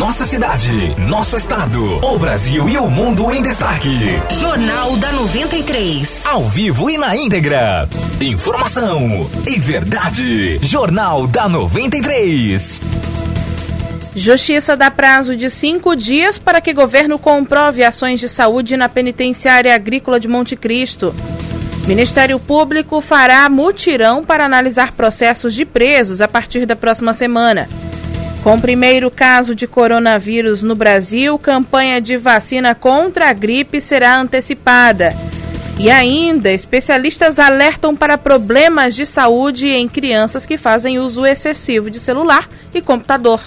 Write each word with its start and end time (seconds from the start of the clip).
nossa 0.00 0.24
cidade, 0.24 0.98
nosso 0.98 1.36
estado, 1.36 1.98
o 2.02 2.18
Brasil 2.18 2.66
e 2.70 2.78
o 2.78 2.88
mundo 2.88 3.30
em 3.30 3.42
destaque. 3.42 4.18
Jornal 4.30 4.96
da 4.96 5.12
93. 5.12 6.24
Ao 6.24 6.48
vivo 6.48 6.88
e 6.88 6.96
na 6.96 7.14
íntegra. 7.14 7.86
Informação 8.18 9.28
e 9.46 9.60
verdade. 9.60 10.58
Jornal 10.66 11.26
da 11.26 11.50
93. 11.50 12.80
Justiça 14.16 14.74
dá 14.74 14.90
prazo 14.90 15.36
de 15.36 15.50
cinco 15.50 15.94
dias 15.94 16.38
para 16.38 16.62
que 16.62 16.72
governo 16.72 17.18
comprove 17.18 17.84
ações 17.84 18.20
de 18.20 18.28
saúde 18.30 18.78
na 18.78 18.88
penitenciária 18.88 19.74
agrícola 19.74 20.18
de 20.18 20.26
Monte 20.26 20.56
Cristo. 20.56 21.14
Ministério 21.86 22.40
Público 22.40 23.02
fará 23.02 23.46
mutirão 23.50 24.24
para 24.24 24.46
analisar 24.46 24.92
processos 24.92 25.52
de 25.52 25.66
presos 25.66 26.22
a 26.22 26.26
partir 26.26 26.64
da 26.64 26.74
próxima 26.74 27.12
semana. 27.12 27.68
Com 28.42 28.54
o 28.54 28.60
primeiro 28.60 29.10
caso 29.10 29.54
de 29.54 29.66
coronavírus 29.66 30.62
no 30.62 30.74
Brasil, 30.74 31.38
campanha 31.38 32.00
de 32.00 32.16
vacina 32.16 32.74
contra 32.74 33.28
a 33.28 33.32
gripe 33.32 33.80
será 33.80 34.18
antecipada. 34.18 35.14
E 35.78 35.90
ainda, 35.90 36.50
especialistas 36.50 37.38
alertam 37.38 37.94
para 37.94 38.18
problemas 38.18 38.94
de 38.94 39.06
saúde 39.06 39.68
em 39.68 39.88
crianças 39.88 40.44
que 40.44 40.58
fazem 40.58 40.98
uso 40.98 41.24
excessivo 41.24 41.90
de 41.90 41.98
celular 41.98 42.48
e 42.74 42.80
computador. 42.80 43.40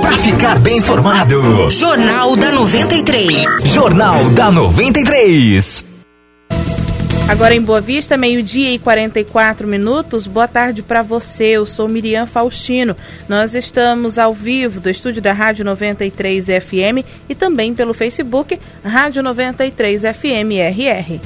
Para 0.00 0.16
ficar 0.16 0.58
bem 0.58 0.78
informado, 0.78 1.68
Jornal 1.70 2.34
da 2.34 2.50
93. 2.50 3.46
Jornal 3.66 4.30
da 4.30 4.50
93. 4.50 5.97
Agora 7.28 7.54
em 7.54 7.60
Boa 7.60 7.78
Vista, 7.78 8.16
meio-dia 8.16 8.72
e 8.72 8.78
44 8.78 9.68
minutos. 9.68 10.26
Boa 10.26 10.48
tarde 10.48 10.82
para 10.82 11.02
você. 11.02 11.48
Eu 11.48 11.66
sou 11.66 11.86
Miriam 11.86 12.26
Faustino. 12.26 12.96
Nós 13.28 13.54
estamos 13.54 14.18
ao 14.18 14.32
vivo 14.32 14.80
do 14.80 14.88
estúdio 14.88 15.20
da 15.20 15.34
Rádio 15.34 15.62
93 15.62 16.46
FM 16.46 17.04
e 17.28 17.34
também 17.34 17.74
pelo 17.74 17.92
Facebook 17.92 18.58
Rádio 18.82 19.22
93 19.22 20.02
FM 20.04 20.56
RR. 20.70 21.20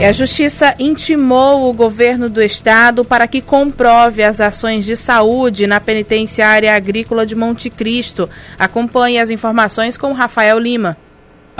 E 0.00 0.04
a 0.04 0.10
Justiça 0.10 0.74
intimou 0.78 1.68
o 1.68 1.74
governo 1.74 2.30
do 2.30 2.42
estado 2.42 3.04
para 3.04 3.28
que 3.28 3.42
comprove 3.42 4.22
as 4.22 4.40
ações 4.40 4.86
de 4.86 4.96
saúde 4.96 5.66
na 5.66 5.78
penitenciária 5.78 6.74
agrícola 6.74 7.26
de 7.26 7.36
Monte 7.36 7.68
Cristo. 7.68 8.26
Acompanhe 8.58 9.18
as 9.18 9.28
informações 9.28 9.98
com 9.98 10.14
Rafael 10.14 10.58
Lima. 10.58 10.96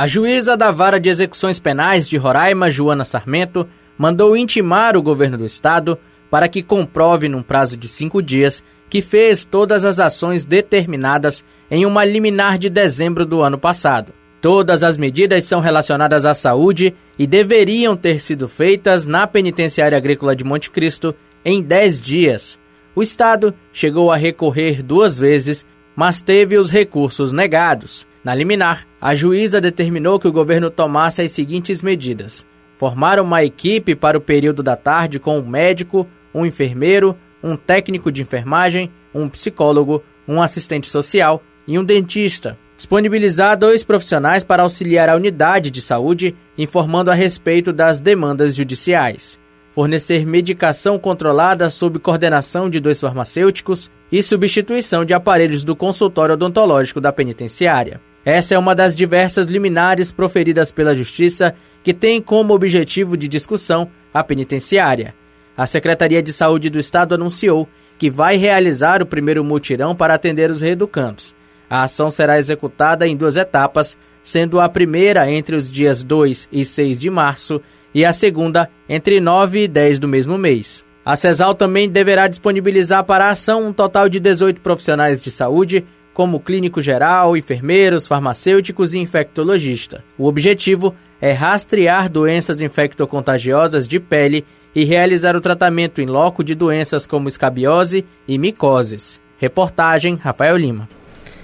A 0.01 0.07
juíza 0.07 0.57
da 0.57 0.71
Vara 0.71 0.99
de 0.99 1.11
Execuções 1.11 1.59
Penais 1.59 2.09
de 2.09 2.17
Roraima, 2.17 2.71
Joana 2.71 3.05
Sarmento, 3.05 3.69
mandou 3.99 4.35
intimar 4.35 4.97
o 4.97 5.03
governo 5.03 5.37
do 5.37 5.45
estado 5.45 5.99
para 6.31 6.49
que 6.49 6.63
comprove, 6.63 7.29
num 7.29 7.43
prazo 7.43 7.77
de 7.77 7.87
cinco 7.87 8.23
dias, 8.23 8.65
que 8.89 9.03
fez 9.03 9.45
todas 9.45 9.85
as 9.85 10.01
ações 10.01 10.47
determinadas 10.47 11.45
em 11.71 11.85
uma 11.85 12.03
liminar 12.03 12.57
de 12.57 12.71
dezembro 12.71 13.27
do 13.27 13.43
ano 13.43 13.59
passado. 13.59 14.15
Todas 14.41 14.83
as 14.83 14.97
medidas 14.97 15.45
são 15.45 15.61
relacionadas 15.61 16.25
à 16.25 16.33
saúde 16.33 16.95
e 17.19 17.27
deveriam 17.27 17.95
ter 17.95 18.23
sido 18.23 18.49
feitas 18.49 19.05
na 19.05 19.27
Penitenciária 19.27 19.99
Agrícola 19.99 20.35
de 20.35 20.45
Monte 20.45 20.71
Cristo 20.71 21.15
em 21.45 21.61
10 21.61 22.01
dias. 22.01 22.59
O 22.97 23.03
Estado 23.03 23.55
chegou 23.71 24.11
a 24.11 24.17
recorrer 24.17 24.83
duas 24.83 25.19
vezes, 25.19 25.63
mas 25.95 26.23
teve 26.23 26.57
os 26.57 26.71
recursos 26.71 27.33
negados. 27.33 28.09
Na 28.23 28.35
liminar, 28.35 28.87
a 29.01 29.15
juíza 29.15 29.61
determinou 29.61 30.19
que 30.19 30.29
o 30.29 30.33
governo 30.33 30.71
tomasse 30.71 31.23
as 31.23 31.33
seguintes 31.33 31.83
medidas: 31.83 32.47
formar 32.77 33.19
uma 33.19 33.43
equipe 33.43 33.95
para 33.95 34.19
o 34.19 34.21
período 34.21 34.63
da 34.63 34.77
tarde 34.77 35.19
com 35.19 35.39
um 35.39 35.47
médico, 35.47 36.07
um 36.35 36.45
enfermeiro, 36.45 37.17
um 37.43 37.57
técnico 37.57 38.13
de 38.13 38.23
enfermagem, 38.23 38.91
um 39.15 39.29
psicólogo, 39.29 40.03
um 40.29 40.43
assistente 40.43 40.87
social 40.87 41.43
e 41.67 41.79
um 41.79 41.85
dentista. 41.85 42.59
Disponibilizar 42.77 43.59
dois 43.59 43.85
profissionais 43.85 44.43
para 44.43 44.63
auxiliar 44.63 45.09
a 45.09 45.17
unidade 45.17 45.71
de 45.71 45.83
saúde, 45.83 46.35
informando 46.57 47.11
a 47.11 47.15
respeito 47.15 47.73
das 47.73 48.01
demandas 48.01 48.55
judiciais. 48.55 49.39
Fornecer 49.71 50.27
medicação 50.27 50.99
controlada 50.99 51.71
sob 51.71 51.99
coordenação 51.99 52.69
de 52.69 52.81
dois 52.81 52.99
farmacêuticos 53.01 53.91
e 54.11 54.23
substituição 54.23 55.05
de 55.05 55.15
aparelhos 55.15 55.63
do 55.63 55.77
consultório 55.77 56.35
odontológico 56.35 57.01
da 57.01 57.13
penitenciária. 57.13 58.01
Essa 58.25 58.55
é 58.55 58.59
uma 58.59 58.75
das 58.75 58.95
diversas 58.95 59.47
liminares 59.47 60.13
proferidas 60.13 60.71
pela 60.71 60.95
Justiça 60.95 61.55
que 61.83 61.95
tem 61.95 62.21
como 62.21 62.55
objetivo 62.55 63.17
de 63.17 63.27
discussão 63.27 63.91
a 64.13 64.23
penitenciária. 64.23 65.15
A 65.57 65.67
Secretaria 65.67 66.23
de 66.23 66.33
Saúde 66.33 66.69
do 66.71 66.79
Estado 66.79 67.15
anunciou 67.15 67.69
que 67.99 68.11
vai 68.11 68.37
realizar 68.37 69.03
o 69.03 69.07
primeiro 69.07 69.45
mutirão 69.45 69.95
para 69.95 70.15
atender 70.15 70.51
os 70.51 70.61
reeducandos. 70.61 71.35
A 71.69 71.83
ação 71.83 72.11
será 72.11 72.39
executada 72.39 73.07
em 73.07 73.17
duas 73.17 73.37
etapas, 73.37 73.97
sendo 74.23 74.59
a 74.59 74.69
primeira 74.69 75.31
entre 75.31 75.55
os 75.55 75.71
dias 75.71 76.03
2 76.03 76.49
e 76.51 76.65
6 76.65 76.99
de 76.99 77.09
março 77.09 77.61
e 77.95 78.05
a 78.05 78.13
segunda 78.13 78.69
entre 78.89 79.21
9 79.21 79.65
e 79.65 79.69
10 79.69 79.99
do 79.99 80.09
mesmo 80.09 80.37
mês. 80.37 80.85
A 81.05 81.17
CESAL 81.17 81.55
também 81.55 81.89
deverá 81.89 82.29
disponibilizar 82.29 83.05
para 83.05 83.27
a 83.27 83.31
ação 83.31 83.67
um 83.67 83.73
total 83.73 84.09
de 84.09 84.21
18 84.21 84.61
profissionais 84.61 85.23
de 85.23 85.31
saúde 85.31 85.85
como 86.13 86.41
clínico 86.41 86.81
geral, 86.81 87.37
enfermeiros, 87.37 88.07
farmacêuticos 88.07 88.95
e 88.95 88.99
infectologista. 88.99 90.05
O 90.19 90.27
objetivo 90.27 90.95
é 91.21 91.33
rastrear 91.33 92.09
doenças 92.09 92.61
infectocontagiosas 92.61 93.87
de 93.87 94.01
pele 94.01 94.45
e 94.75 94.85
realizar 94.85 95.37
o 95.37 95.41
tratamento 95.41 96.01
em 96.01 96.07
loco 96.07 96.45
de 96.45 96.55
doenças 96.55 97.07
como 97.07 97.29
escabiose 97.29 98.05
e 98.27 98.39
micoses. 98.39 99.21
Reportagem 99.39 100.17
Rafael 100.17 100.57
Lima. 100.57 100.89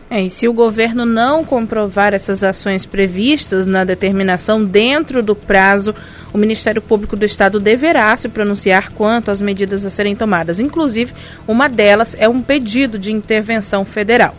É, 0.09 0.22
e 0.22 0.31
se 0.31 0.47
o 0.47 0.53
governo 0.53 1.04
não 1.04 1.44
comprovar 1.44 2.15
essas 2.15 2.44
ações 2.44 2.87
previstas 2.87 3.66
na 3.66 3.83
determinação 3.83 4.65
dentro 4.65 5.21
do 5.21 5.34
prazo, 5.34 5.93
o 6.33 6.38
Ministério 6.38 6.81
Público 6.81 7.16
do 7.16 7.25
Estado 7.25 7.59
deverá 7.59 8.16
se 8.16 8.28
pronunciar 8.28 8.93
quanto 8.93 9.33
às 9.33 9.41
medidas 9.41 9.84
a 9.84 9.91
serem 9.91 10.15
tomadas. 10.15 10.60
Inclusive, 10.60 11.12
uma 11.47 11.69
delas 11.69 12.15
é 12.19 12.28
um 12.28 12.41
pedido 12.41 13.00
de 13.00 13.12
intervenção 13.12 13.84
federal. 13.84 14.37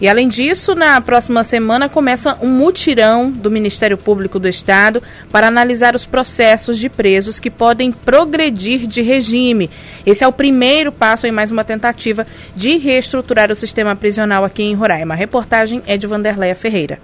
E 0.00 0.08
além 0.08 0.28
disso, 0.28 0.74
na 0.74 1.00
próxima 1.00 1.44
semana 1.44 1.88
começa 1.88 2.36
um 2.42 2.48
mutirão 2.48 3.30
do 3.30 3.50
Ministério 3.50 3.96
Público 3.96 4.38
do 4.38 4.48
Estado 4.48 5.02
para 5.30 5.46
analisar 5.46 5.94
os 5.94 6.04
processos 6.04 6.78
de 6.78 6.88
presos 6.88 7.38
que 7.38 7.50
podem 7.50 7.92
progredir 7.92 8.86
de 8.86 9.00
regime. 9.02 9.70
Esse 10.04 10.24
é 10.24 10.28
o 10.28 10.32
primeiro 10.32 10.90
passo 10.90 11.26
em 11.26 11.32
mais 11.32 11.50
uma 11.50 11.64
tentativa 11.64 12.26
de 12.56 12.76
reestruturar 12.76 13.52
o 13.52 13.56
sistema 13.56 13.94
prisional 13.94 14.44
aqui 14.44 14.64
em 14.64 14.74
Roraima. 14.74 15.14
A 15.14 15.16
reportagem 15.16 15.82
é 15.86 15.96
de 15.96 16.06
Vanderleia 16.06 16.54
Ferreira. 16.54 16.98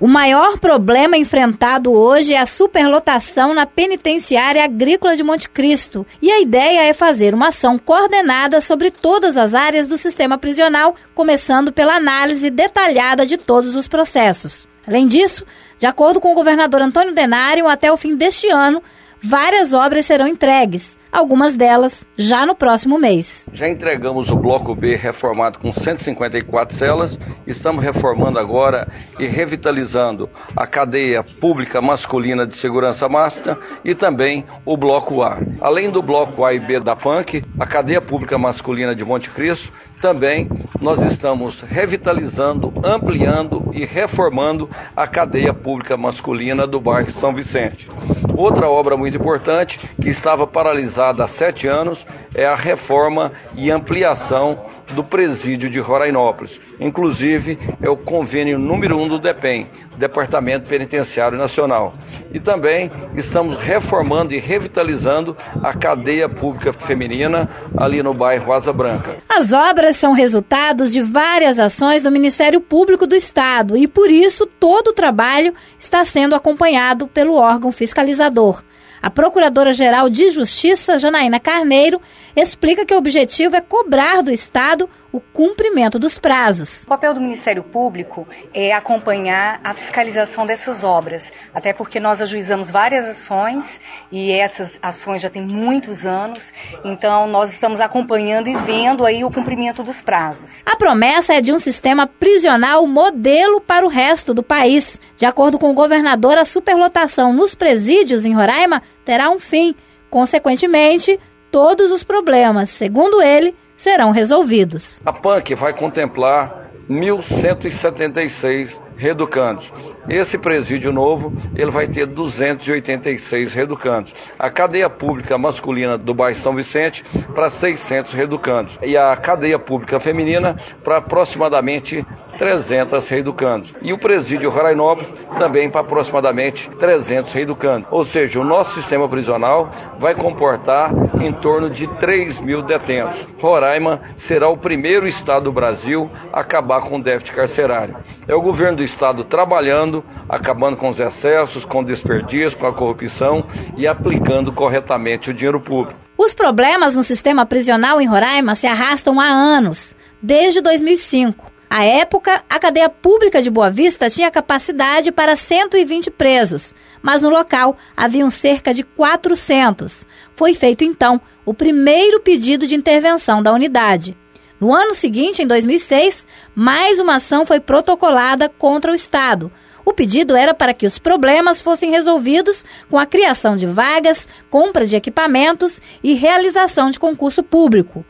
O 0.00 0.08
maior 0.08 0.58
problema 0.58 1.16
enfrentado 1.16 1.92
hoje 1.92 2.34
é 2.34 2.40
a 2.40 2.46
superlotação 2.46 3.54
na 3.54 3.64
penitenciária 3.64 4.64
agrícola 4.64 5.14
de 5.14 5.22
Monte 5.22 5.48
Cristo. 5.48 6.04
E 6.20 6.32
a 6.32 6.40
ideia 6.40 6.84
é 6.84 6.92
fazer 6.92 7.32
uma 7.32 7.48
ação 7.48 7.78
coordenada 7.78 8.60
sobre 8.60 8.90
todas 8.90 9.36
as 9.36 9.54
áreas 9.54 9.86
do 9.86 9.96
sistema 9.96 10.36
prisional, 10.36 10.96
começando 11.14 11.72
pela 11.72 11.94
análise 11.94 12.50
detalhada 12.50 13.24
de 13.24 13.36
todos 13.36 13.76
os 13.76 13.86
processos. 13.86 14.66
Além 14.86 15.06
disso, 15.06 15.46
de 15.78 15.86
acordo 15.86 16.20
com 16.20 16.32
o 16.32 16.34
governador 16.34 16.82
Antônio 16.82 17.14
Denário, 17.14 17.68
até 17.68 17.90
o 17.92 17.96
fim 17.96 18.16
deste 18.16 18.48
ano, 18.48 18.82
várias 19.22 19.72
obras 19.72 20.06
serão 20.06 20.26
entregues 20.26 20.98
algumas 21.14 21.54
delas 21.54 22.04
já 22.18 22.44
no 22.44 22.56
próximo 22.56 22.98
mês. 22.98 23.48
Já 23.52 23.68
entregamos 23.68 24.30
o 24.30 24.36
bloco 24.36 24.74
B 24.74 24.96
reformado 24.96 25.60
com 25.60 25.70
154 25.70 26.76
celas, 26.76 27.16
estamos 27.46 27.84
reformando 27.84 28.40
agora 28.40 28.88
e 29.18 29.26
revitalizando 29.26 30.28
a 30.56 30.66
cadeia 30.66 31.22
pública 31.22 31.80
masculina 31.80 32.44
de 32.44 32.56
segurança 32.56 33.08
máxima 33.08 33.56
e 33.84 33.94
também 33.94 34.44
o 34.64 34.76
bloco 34.76 35.22
A. 35.22 35.38
Além 35.60 35.88
do 35.88 36.02
bloco 36.02 36.44
A 36.44 36.52
e 36.52 36.58
B 36.58 36.80
da 36.80 36.96
PANC, 36.96 37.44
a 37.60 37.66
cadeia 37.66 38.00
pública 38.00 38.36
masculina 38.36 38.94
de 38.94 39.04
Monte 39.04 39.30
Cristo, 39.30 39.72
também 40.00 40.50
nós 40.80 41.00
estamos 41.00 41.62
revitalizando, 41.62 42.72
ampliando 42.84 43.70
e 43.72 43.86
reformando 43.86 44.68
a 44.94 45.06
cadeia 45.06 45.54
pública 45.54 45.96
masculina 45.96 46.66
do 46.66 46.80
bairro 46.80 47.10
São 47.10 47.32
Vicente. 47.32 47.88
Outra 48.36 48.68
obra 48.68 48.96
muito 48.96 49.16
importante 49.16 49.78
que 50.00 50.08
estava 50.08 50.46
paralisada 50.46 51.03
há 51.10 51.28
sete 51.28 51.66
anos 51.66 52.04
é 52.34 52.46
a 52.46 52.54
reforma 52.54 53.32
e 53.54 53.70
ampliação 53.70 54.66
do 54.92 55.02
presídio 55.02 55.70
de 55.70 55.80
Rorainópolis. 55.80 56.60
Inclusive, 56.78 57.58
é 57.80 57.88
o 57.88 57.96
convênio 57.96 58.58
número 58.58 58.98
um 58.98 59.08
do 59.08 59.18
DEPEN, 59.18 59.68
Departamento 59.96 60.68
Penitenciário 60.68 61.38
Nacional. 61.38 61.94
E 62.32 62.40
também 62.40 62.90
estamos 63.14 63.56
reformando 63.56 64.34
e 64.34 64.38
revitalizando 64.38 65.36
a 65.62 65.72
cadeia 65.72 66.28
pública 66.28 66.72
feminina 66.72 67.48
ali 67.76 68.02
no 68.02 68.12
bairro 68.12 68.52
Asa 68.52 68.72
Branca. 68.72 69.16
As 69.28 69.52
obras 69.52 69.96
são 69.96 70.12
resultados 70.12 70.92
de 70.92 71.00
várias 71.00 71.58
ações 71.58 72.02
do 72.02 72.10
Ministério 72.10 72.60
Público 72.60 73.06
do 73.06 73.14
Estado 73.14 73.76
e, 73.76 73.86
por 73.86 74.10
isso, 74.10 74.46
todo 74.46 74.88
o 74.88 74.94
trabalho 74.94 75.54
está 75.78 76.04
sendo 76.04 76.34
acompanhado 76.34 77.06
pelo 77.06 77.34
órgão 77.34 77.70
fiscalizador. 77.70 78.62
A 79.04 79.10
Procuradora-Geral 79.10 80.08
de 80.08 80.30
Justiça, 80.30 80.96
Janaína 80.96 81.38
Carneiro, 81.38 82.00
explica 82.34 82.86
que 82.86 82.94
o 82.94 82.96
objetivo 82.96 83.54
é 83.54 83.60
cobrar 83.60 84.22
do 84.22 84.30
Estado 84.30 84.88
o 85.12 85.20
cumprimento 85.20 85.96
dos 85.96 86.18
prazos. 86.18 86.82
O 86.82 86.88
papel 86.88 87.14
do 87.14 87.20
Ministério 87.20 87.62
Público 87.62 88.26
é 88.52 88.72
acompanhar 88.72 89.60
a 89.62 89.72
fiscalização 89.72 90.44
dessas 90.44 90.82
obras, 90.82 91.30
até 91.54 91.72
porque 91.72 92.00
nós 92.00 92.20
ajuizamos 92.20 92.68
várias 92.68 93.04
ações 93.04 93.80
e 94.10 94.32
essas 94.32 94.76
ações 94.82 95.22
já 95.22 95.30
têm 95.30 95.42
muitos 95.42 96.04
anos, 96.04 96.52
então 96.84 97.28
nós 97.28 97.52
estamos 97.52 97.80
acompanhando 97.80 98.48
e 98.48 98.56
vendo 98.56 99.06
aí 99.06 99.22
o 99.22 99.30
cumprimento 99.30 99.84
dos 99.84 100.02
prazos. 100.02 100.62
A 100.66 100.74
promessa 100.74 101.34
é 101.34 101.40
de 101.40 101.52
um 101.52 101.60
sistema 101.60 102.08
prisional 102.08 102.84
modelo 102.84 103.60
para 103.60 103.86
o 103.86 103.88
resto 103.88 104.34
do 104.34 104.42
país. 104.42 104.98
De 105.16 105.26
acordo 105.26 105.60
com 105.60 105.70
o 105.70 105.74
governador, 105.74 106.38
a 106.38 106.44
superlotação 106.44 107.32
nos 107.32 107.54
presídios 107.54 108.26
em 108.26 108.32
Roraima 108.32 108.82
terá 109.04 109.30
um 109.30 109.38
fim. 109.38 109.74
Consequentemente, 110.10 111.18
todos 111.50 111.90
os 111.90 112.04
problemas, 112.04 112.70
segundo 112.70 113.20
ele, 113.20 113.54
serão 113.76 114.10
resolvidos. 114.10 115.00
A 115.04 115.12
PANC 115.12 115.54
vai 115.54 115.72
contemplar 115.72 116.70
1.176 116.88 118.78
reeducandos. 118.96 119.72
Esse 120.08 120.36
presídio 120.36 120.92
novo, 120.92 121.32
ele 121.56 121.70
vai 121.70 121.86
ter 121.86 122.06
286 122.06 123.54
reeducandos. 123.54 124.12
A 124.38 124.50
cadeia 124.50 124.90
pública 124.90 125.38
masculina 125.38 125.96
do 125.96 126.12
bairro 126.12 126.38
São 126.38 126.54
Vicente 126.54 127.04
para 127.34 127.48
600 127.48 128.12
reeducandos. 128.12 128.78
E 128.82 128.96
a 128.96 129.16
cadeia 129.16 129.58
pública 129.58 129.98
feminina 129.98 130.56
para 130.82 130.98
aproximadamente 130.98 132.04
300 132.38 133.08
reeducandos. 133.08 133.72
E 133.80 133.92
o 133.92 133.98
presídio 133.98 134.50
Rorainópolis 134.50 135.12
também 135.38 135.70
para 135.70 135.80
aproximadamente 135.80 136.68
300 136.70 137.32
reeducandos. 137.32 137.88
Ou 137.90 138.04
seja, 138.04 138.40
o 138.40 138.44
nosso 138.44 138.74
sistema 138.74 139.08
prisional 139.08 139.70
vai 139.98 140.14
comportar 140.14 140.92
em 141.20 141.32
torno 141.32 141.70
de 141.70 141.86
3 141.86 142.40
mil 142.40 142.62
detentos. 142.62 143.26
Roraima 143.40 144.00
será 144.16 144.48
o 144.48 144.56
primeiro 144.56 145.06
estado 145.06 145.44
do 145.44 145.52
Brasil 145.52 146.10
a 146.32 146.40
acabar 146.40 146.82
com 146.82 146.96
o 146.96 147.02
déficit 147.02 147.34
carcerário. 147.34 147.96
É 148.26 148.34
o 148.34 148.40
governo 148.40 148.78
do 148.78 148.82
estado 148.82 149.24
trabalhando, 149.24 149.93
acabando 150.28 150.76
com 150.76 150.88
os 150.88 150.98
excessos, 150.98 151.64
com 151.64 151.80
o 151.80 151.84
desperdício, 151.84 152.58
com 152.58 152.66
a 152.66 152.72
corrupção 152.72 153.44
e 153.76 153.86
aplicando 153.86 154.52
corretamente 154.52 155.30
o 155.30 155.34
dinheiro 155.34 155.60
público. 155.60 156.00
Os 156.16 156.32
problemas 156.32 156.94
no 156.94 157.04
sistema 157.04 157.44
prisional 157.44 158.00
em 158.00 158.06
Roraima 158.06 158.54
se 158.54 158.66
arrastam 158.66 159.20
há 159.20 159.26
anos, 159.26 159.94
desde 160.22 160.60
2005. 160.60 161.52
À 161.68 161.84
época, 161.84 162.42
a 162.48 162.58
cadeia 162.58 162.88
pública 162.88 163.42
de 163.42 163.50
Boa 163.50 163.68
Vista 163.68 164.08
tinha 164.08 164.30
capacidade 164.30 165.10
para 165.10 165.34
120 165.34 166.10
presos, 166.10 166.74
mas 167.02 167.20
no 167.20 167.28
local 167.28 167.76
haviam 167.96 168.30
cerca 168.30 168.72
de 168.72 168.84
400. 168.84 170.06
Foi 170.32 170.54
feito 170.54 170.84
então 170.84 171.20
o 171.44 171.52
primeiro 171.52 172.20
pedido 172.20 172.66
de 172.66 172.76
intervenção 172.76 173.42
da 173.42 173.52
unidade. 173.52 174.16
No 174.60 174.72
ano 174.72 174.94
seguinte, 174.94 175.42
em 175.42 175.46
2006, 175.46 176.24
mais 176.54 177.00
uma 177.00 177.16
ação 177.16 177.44
foi 177.44 177.60
protocolada 177.60 178.48
contra 178.48 178.92
o 178.92 178.94
Estado. 178.94 179.50
O 179.84 179.92
pedido 179.92 180.34
era 180.34 180.54
para 180.54 180.72
que 180.72 180.86
os 180.86 180.98
problemas 180.98 181.60
fossem 181.60 181.90
resolvidos 181.90 182.64
com 182.88 182.98
a 182.98 183.06
criação 183.06 183.56
de 183.56 183.66
vagas, 183.66 184.28
compra 184.48 184.86
de 184.86 184.96
equipamentos 184.96 185.80
e 186.02 186.14
realização 186.14 186.90
de 186.90 186.98
concurso 186.98 187.42
público. 187.42 188.04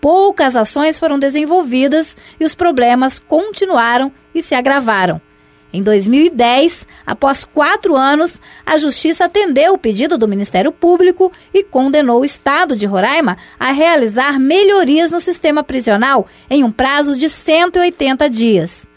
Poucas 0.00 0.54
ações 0.54 0.98
foram 0.98 1.18
desenvolvidas 1.18 2.16
e 2.38 2.44
os 2.44 2.54
problemas 2.54 3.18
continuaram 3.18 4.12
e 4.34 4.42
se 4.42 4.54
agravaram. 4.54 5.20
Em 5.72 5.82
2010, 5.82 6.86
após 7.04 7.44
quatro 7.44 7.96
anos, 7.96 8.40
a 8.64 8.76
Justiça 8.76 9.24
atendeu 9.24 9.74
o 9.74 9.78
pedido 9.78 10.16
do 10.16 10.28
Ministério 10.28 10.70
Público 10.70 11.32
e 11.52 11.64
condenou 11.64 12.20
o 12.20 12.24
Estado 12.24 12.76
de 12.76 12.86
Roraima 12.86 13.36
a 13.58 13.72
realizar 13.72 14.38
melhorias 14.38 15.10
no 15.10 15.20
sistema 15.20 15.64
prisional 15.64 16.26
em 16.48 16.62
um 16.62 16.70
prazo 16.70 17.18
de 17.18 17.28
180 17.28 18.30
dias. 18.30 18.88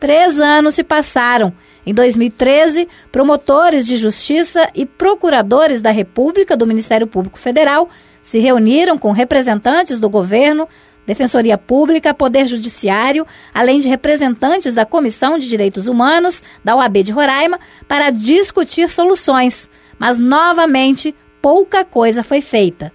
Três 0.00 0.40
anos 0.40 0.74
se 0.74 0.84
passaram. 0.84 1.52
Em 1.86 1.94
2013, 1.94 2.88
promotores 3.10 3.86
de 3.86 3.96
justiça 3.96 4.68
e 4.74 4.84
procuradores 4.84 5.80
da 5.80 5.90
República 5.90 6.56
do 6.56 6.66
Ministério 6.66 7.06
Público 7.06 7.38
Federal 7.38 7.88
se 8.22 8.38
reuniram 8.38 8.98
com 8.98 9.10
representantes 9.12 9.98
do 9.98 10.10
governo, 10.10 10.68
Defensoria 11.06 11.56
Pública, 11.56 12.12
Poder 12.12 12.46
Judiciário, 12.46 13.26
além 13.54 13.78
de 13.78 13.88
representantes 13.88 14.74
da 14.74 14.84
Comissão 14.84 15.38
de 15.38 15.48
Direitos 15.48 15.88
Humanos 15.88 16.42
da 16.62 16.76
OAB 16.76 17.02
de 17.02 17.12
Roraima, 17.12 17.58
para 17.88 18.10
discutir 18.10 18.90
soluções. 18.90 19.70
Mas, 19.98 20.18
novamente, 20.18 21.14
pouca 21.40 21.82
coisa 21.82 22.22
foi 22.22 22.42
feita. 22.42 22.92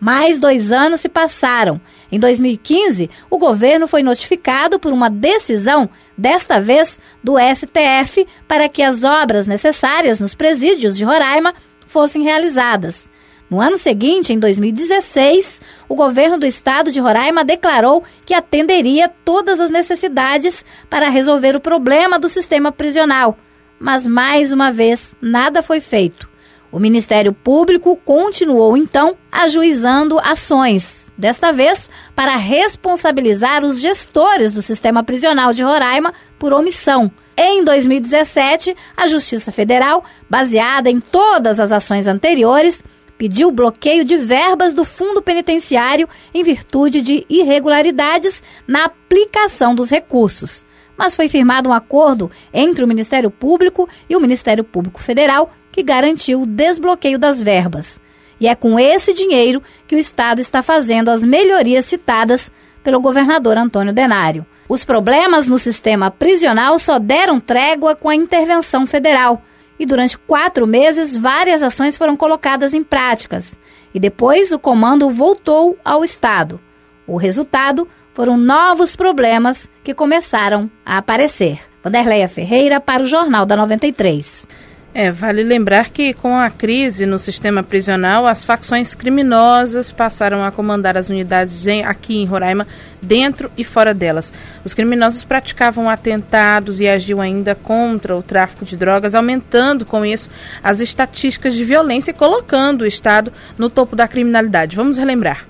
Mais 0.00 0.38
dois 0.38 0.72
anos 0.72 1.02
se 1.02 1.10
passaram. 1.10 1.78
Em 2.10 2.18
2015, 2.18 3.10
o 3.28 3.36
governo 3.36 3.86
foi 3.86 4.02
notificado 4.02 4.80
por 4.80 4.90
uma 4.94 5.10
decisão, 5.10 5.90
desta 6.20 6.60
vez 6.60 6.98
do 7.24 7.36
STF, 7.38 8.26
para 8.46 8.68
que 8.68 8.82
as 8.82 9.02
obras 9.02 9.46
necessárias 9.46 10.20
nos 10.20 10.34
presídios 10.34 10.96
de 10.96 11.04
Roraima 11.04 11.54
fossem 11.86 12.22
realizadas. 12.22 13.08
No 13.48 13.60
ano 13.60 13.76
seguinte, 13.76 14.32
em 14.32 14.38
2016, 14.38 15.60
o 15.88 15.96
governo 15.96 16.38
do 16.38 16.46
estado 16.46 16.92
de 16.92 17.00
Roraima 17.00 17.42
declarou 17.42 18.04
que 18.24 18.34
atenderia 18.34 19.08
todas 19.24 19.58
as 19.58 19.70
necessidades 19.70 20.64
para 20.88 21.08
resolver 21.08 21.56
o 21.56 21.60
problema 21.60 22.16
do 22.18 22.28
sistema 22.28 22.70
prisional. 22.70 23.36
Mas, 23.80 24.06
mais 24.06 24.52
uma 24.52 24.70
vez, 24.70 25.16
nada 25.20 25.62
foi 25.62 25.80
feito. 25.80 26.30
O 26.70 26.78
Ministério 26.78 27.32
Público 27.32 27.96
continuou, 28.04 28.76
então, 28.76 29.16
ajuizando 29.32 30.20
ações, 30.20 31.09
desta 31.20 31.52
vez 31.52 31.88
para 32.16 32.34
responsabilizar 32.34 33.64
os 33.64 33.80
gestores 33.80 34.52
do 34.52 34.62
sistema 34.62 35.04
prisional 35.04 35.52
de 35.52 35.62
Roraima 35.62 36.12
por 36.38 36.52
omissão. 36.52 37.12
Em 37.36 37.64
2017, 37.64 38.76
a 38.96 39.06
Justiça 39.06 39.52
Federal, 39.52 40.04
baseada 40.28 40.90
em 40.90 40.98
todas 40.98 41.60
as 41.60 41.70
ações 41.70 42.08
anteriores, 42.08 42.82
pediu 43.16 43.50
bloqueio 43.50 44.04
de 44.04 44.16
verbas 44.16 44.72
do 44.72 44.84
fundo 44.84 45.22
penitenciário 45.22 46.08
em 46.34 46.42
virtude 46.42 47.02
de 47.02 47.24
irregularidades 47.28 48.42
na 48.66 48.86
aplicação 48.86 49.74
dos 49.74 49.90
recursos. 49.90 50.64
Mas 50.96 51.14
foi 51.14 51.28
firmado 51.28 51.70
um 51.70 51.72
acordo 51.72 52.30
entre 52.52 52.82
o 52.84 52.88
Ministério 52.88 53.30
Público 53.30 53.88
e 54.08 54.16
o 54.16 54.20
Ministério 54.20 54.64
Público 54.64 55.00
Federal 55.00 55.50
que 55.72 55.82
garantiu 55.82 56.42
o 56.42 56.46
desbloqueio 56.46 57.18
das 57.18 57.42
verbas. 57.42 58.00
E 58.40 58.48
é 58.48 58.54
com 58.54 58.80
esse 58.80 59.12
dinheiro 59.12 59.62
que 59.86 59.94
o 59.94 59.98
Estado 59.98 60.40
está 60.40 60.62
fazendo 60.62 61.10
as 61.10 61.22
melhorias 61.22 61.84
citadas 61.84 62.50
pelo 62.82 63.00
governador 63.00 63.58
Antônio 63.58 63.92
Denário. 63.92 64.46
Os 64.68 64.84
problemas 64.84 65.46
no 65.46 65.58
sistema 65.58 66.10
prisional 66.10 66.78
só 66.78 66.98
deram 66.98 67.38
trégua 67.38 67.94
com 67.94 68.08
a 68.08 68.14
intervenção 68.14 68.86
federal 68.86 69.42
e 69.78 69.84
durante 69.84 70.16
quatro 70.16 70.66
meses 70.66 71.16
várias 71.16 71.62
ações 71.62 71.98
foram 71.98 72.16
colocadas 72.16 72.72
em 72.72 72.84
práticas. 72.84 73.58
E 73.92 73.98
depois 73.98 74.52
o 74.52 74.58
comando 74.58 75.10
voltou 75.10 75.76
ao 75.84 76.04
Estado. 76.04 76.60
O 77.06 77.16
resultado 77.16 77.88
foram 78.14 78.36
novos 78.36 78.94
problemas 78.94 79.68
que 79.82 79.94
começaram 79.94 80.70
a 80.84 80.98
aparecer. 80.98 81.60
Vanderleia 81.82 82.28
Ferreira 82.28 82.78
para 82.78 83.02
o 83.02 83.06
Jornal 83.06 83.46
da 83.46 83.56
93. 83.56 84.46
É, 84.92 85.12
vale 85.12 85.44
lembrar 85.44 85.90
que 85.90 86.12
com 86.12 86.36
a 86.36 86.50
crise 86.50 87.06
no 87.06 87.18
sistema 87.18 87.62
prisional, 87.62 88.26
as 88.26 88.42
facções 88.42 88.92
criminosas 88.92 89.92
passaram 89.92 90.44
a 90.44 90.50
comandar 90.50 90.96
as 90.96 91.08
unidades 91.08 91.64
em, 91.64 91.84
aqui 91.84 92.18
em 92.18 92.26
Roraima, 92.26 92.66
dentro 93.00 93.50
e 93.56 93.62
fora 93.62 93.94
delas. 93.94 94.32
Os 94.64 94.74
criminosos 94.74 95.22
praticavam 95.22 95.88
atentados 95.88 96.80
e 96.80 96.88
agiam 96.88 97.20
ainda 97.20 97.54
contra 97.54 98.16
o 98.16 98.22
tráfico 98.22 98.64
de 98.64 98.76
drogas, 98.76 99.14
aumentando 99.14 99.86
com 99.86 100.04
isso 100.04 100.28
as 100.62 100.80
estatísticas 100.80 101.54
de 101.54 101.64
violência 101.64 102.10
e 102.10 102.14
colocando 102.14 102.82
o 102.82 102.86
Estado 102.86 103.32
no 103.56 103.70
topo 103.70 103.94
da 103.94 104.08
criminalidade. 104.08 104.74
Vamos 104.74 104.98
relembrar. 104.98 105.49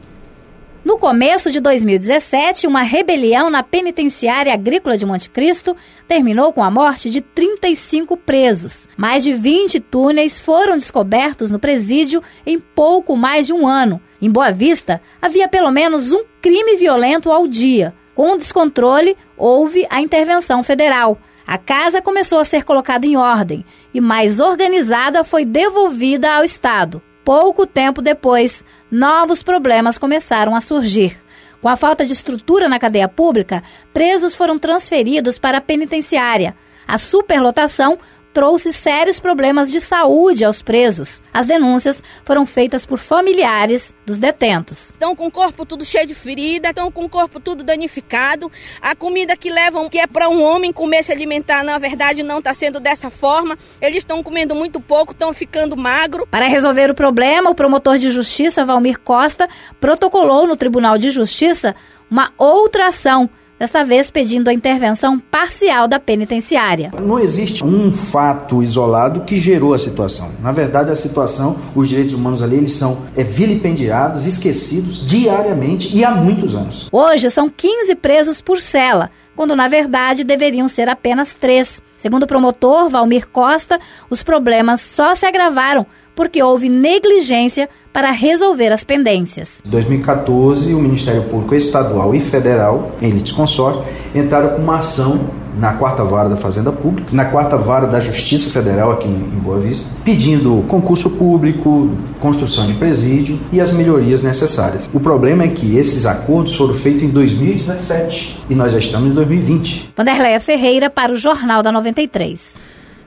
No 0.83 0.97
começo 0.97 1.51
de 1.51 1.61
2017, 1.61 2.67
uma 2.67 2.81
rebelião 2.81 3.51
na 3.51 3.63
penitenciária 3.63 4.55
agrícola 4.55 4.97
de 4.97 5.05
Monte 5.05 5.29
Cristo 5.29 5.77
terminou 6.09 6.55
com 6.55 6.63
a 6.63 6.71
morte 6.71 7.11
de 7.11 7.21
35 7.21 8.17
presos. 8.17 8.89
Mais 8.97 9.23
de 9.23 9.35
20 9.35 9.79
túneis 9.79 10.39
foram 10.39 10.79
descobertos 10.79 11.51
no 11.51 11.59
presídio 11.59 12.23
em 12.47 12.59
pouco 12.59 13.15
mais 13.15 13.47
de 13.47 13.53
um 13.53 13.69
ano. 13.69 14.01
Em 14.23 14.31
Boa 14.31 14.53
Vista, 14.53 15.03
havia 15.21 15.49
pelo 15.49 15.71
menos 15.71 16.15
um 16.15 16.25
crime 16.41 16.77
violento 16.77 17.31
ao 17.31 17.47
dia. 17.47 17.95
Com 18.15 18.33
o 18.33 18.39
descontrole, 18.39 19.19
houve 19.37 19.87
a 19.91 20.01
intervenção 20.01 20.63
federal. 20.63 21.19
A 21.47 21.59
casa 21.59 22.01
começou 22.01 22.39
a 22.39 22.45
ser 22.45 22.65
colocada 22.65 23.07
em 23.07 23.19
ordem 23.19 23.67
e, 23.93 24.01
mais 24.01 24.41
organizada, 24.41 25.25
foi 25.25 25.45
devolvida 25.45 26.33
ao 26.33 26.43
Estado. 26.43 27.03
Pouco 27.25 27.67
tempo 27.67 28.01
depois, 28.01 28.65
novos 28.91 29.43
problemas 29.43 29.99
começaram 29.99 30.55
a 30.55 30.61
surgir. 30.61 31.17
Com 31.61 31.69
a 31.69 31.77
falta 31.77 32.05
de 32.07 32.13
estrutura 32.13 32.69
na 32.69 32.79
cadeia 32.79 33.09
pública, 33.09 33.63
presos 33.93 34.35
foram 34.35 34.59
transferidos 34.59 35.39
para 35.39 35.59
a 35.59 35.61
penitenciária. 35.61 36.57
A 36.89 36.97
superlotação 36.97 37.99
trouxe 38.33 38.73
sérios 38.73 39.19
problemas 39.19 39.71
de 39.71 39.81
saúde 39.81 40.45
aos 40.45 40.63
presos. 40.63 41.23
As 41.33 41.47
denúncias 41.47 42.03
foram 42.25 42.47
feitas 42.47 42.87
por 42.87 42.99
familiares 42.99 43.95
dos 44.07 44.19
detentos. 44.19 44.91
Estão 44.91 45.15
com 45.17 45.27
o 45.27 45.31
corpo 45.31 45.67
tudo 45.67 45.85
cheio 45.85 46.07
de 46.07 46.15
ferida, 46.15 46.71
estão 46.71 46.91
com 46.91 47.05
o 47.05 47.09
corpo 47.09 47.41
tudo 47.41 47.65
danificado. 47.65 48.51
A 48.81 48.95
comida 48.95 49.37
que 49.37 49.51
levam, 49.51 49.89
que 49.89 49.99
é 49.99 50.07
para 50.07 50.29
um 50.29 50.43
homem 50.43 50.73
comer 50.73 51.05
se 51.05 51.13
alimentar, 51.13 51.65
na 51.65 51.79
verdade 51.79 52.23
não 52.23 52.39
está 52.39 52.55
sendo 52.55 52.81
dessa 52.81 53.11
forma. 53.11 53.59
Eles 53.81 53.99
estão 53.99 54.23
comendo 54.23 54.55
muito 54.55 54.81
pouco, 54.81 55.13
estão 55.13 55.33
ficando 55.33 55.77
magro. 55.77 56.27
Para 56.27 56.47
resolver 56.47 56.91
o 56.91 56.95
problema, 56.95 57.51
o 57.51 57.55
promotor 57.55 57.99
de 57.99 58.11
justiça 58.11 58.65
Valmir 58.65 59.01
Costa 59.01 59.49
protocolou 59.81 60.47
no 60.47 60.57
Tribunal 60.57 60.99
de 60.99 61.11
Justiça 61.11 61.75
uma 62.11 62.33
outra 62.37 62.89
ação 62.89 63.31
desta 63.61 63.85
vez 63.85 64.11
pedindo 64.11 64.49
a 64.49 64.55
intervenção 64.55 65.19
parcial 65.19 65.87
da 65.87 66.01
penitenciária. 66.01 66.91
Não 66.99 67.19
existe 67.19 67.63
um 67.63 67.93
fato 67.93 68.63
isolado 68.63 69.21
que 69.21 69.37
gerou 69.37 69.75
a 69.75 69.79
situação. 69.79 70.31
Na 70.41 70.51
verdade, 70.51 70.91
a 70.91 70.97
situação, 70.97 71.59
os 71.75 71.87
direitos 71.87 72.15
humanos 72.15 72.43
ali, 72.43 72.57
eles 72.57 72.73
são 72.73 73.03
é, 73.15 73.23
vilipendiados, 73.23 74.25
esquecidos 74.27 75.07
diariamente 75.07 75.95
e 75.95 76.03
há 76.03 76.11
muitos 76.13 76.55
anos. 76.55 76.89
Hoje 76.91 77.29
são 77.29 77.51
15 77.51 77.95
presos 77.97 78.41
por 78.41 78.63
cela, 78.63 79.11
quando 79.37 79.55
na 79.55 79.69
verdade 79.69 80.25
deveriam 80.25 80.67
ser 80.67 80.89
apenas 80.89 81.35
três. 81.35 81.83
Segundo 81.99 82.23
o 82.23 82.27
promotor 82.27 82.89
Valmir 82.89 83.29
Costa, 83.29 83.79
os 84.09 84.23
problemas 84.23 84.81
só 84.81 85.15
se 85.15 85.27
agravaram 85.27 85.87
porque 86.21 86.43
houve 86.43 86.69
negligência 86.69 87.67
para 87.91 88.11
resolver 88.11 88.71
as 88.71 88.85
pendências. 88.85 89.63
Em 89.65 89.71
2014, 89.71 90.75
o 90.75 90.79
Ministério 90.79 91.23
Público 91.23 91.55
Estadual 91.55 92.15
e 92.15 92.21
Federal, 92.21 92.93
em 93.01 93.09
litisconsórcio, 93.09 93.83
entraram 94.15 94.51
com 94.51 94.61
uma 94.61 94.81
ação 94.81 95.19
na 95.57 95.73
quarta 95.73 96.05
vara 96.05 96.29
da 96.29 96.37
Fazenda 96.37 96.71
Pública, 96.71 97.09
na 97.11 97.25
quarta 97.25 97.57
vara 97.57 97.87
da 97.87 98.01
Justiça 98.01 98.51
Federal 98.51 98.93
aqui 98.93 99.09
em 99.09 99.39
Boa 99.39 99.59
Vista, 99.61 99.87
pedindo 100.05 100.63
concurso 100.69 101.09
público, 101.09 101.91
construção 102.21 102.67
de 102.67 102.75
presídio 102.75 103.41
e 103.51 103.59
as 103.59 103.73
melhorias 103.73 104.21
necessárias. 104.21 104.91
O 104.93 105.01
problema 105.01 105.45
é 105.45 105.49
que 105.49 105.79
esses 105.79 106.05
acordos 106.05 106.55
foram 106.55 106.75
feitos 106.75 107.03
em 107.03 107.09
2017 107.09 108.45
e 108.51 108.55
nós 108.55 108.73
já 108.73 108.79
estamos 108.79 109.11
em 109.11 109.15
2020. 109.15 109.95
Vanderleia 109.97 110.39
Ferreira 110.39 110.91
para 110.91 111.13
o 111.13 111.17
Jornal 111.17 111.63
da 111.63 111.73
93. 111.73 112.59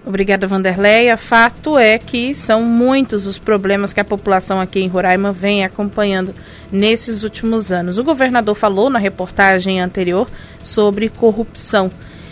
Obrigada, 0.06 0.46
Vanderleia. 0.46 1.16
Fato 1.16 1.78
é 1.78 1.98
que 1.98 2.36
são 2.36 2.64
muitos 2.64 3.26
os 3.26 3.40
problemas 3.40 3.94
que 3.94 4.02
a 4.02 4.06
população 4.06 4.60
aqui 4.60 4.82
em 4.82 4.88
Roraima 4.88 5.32
vem 5.32 5.64
acompanhando 5.64 6.36
nesses 6.70 7.24
últimos 7.24 7.72
anos. 7.72 7.98
O 7.98 8.04
governador 8.04 8.56
falou 8.56 8.90
na 8.90 9.00
reportagem 9.00 9.80
anterior 9.80 10.28
sobre 10.64 11.08
corrupção. 11.08 11.90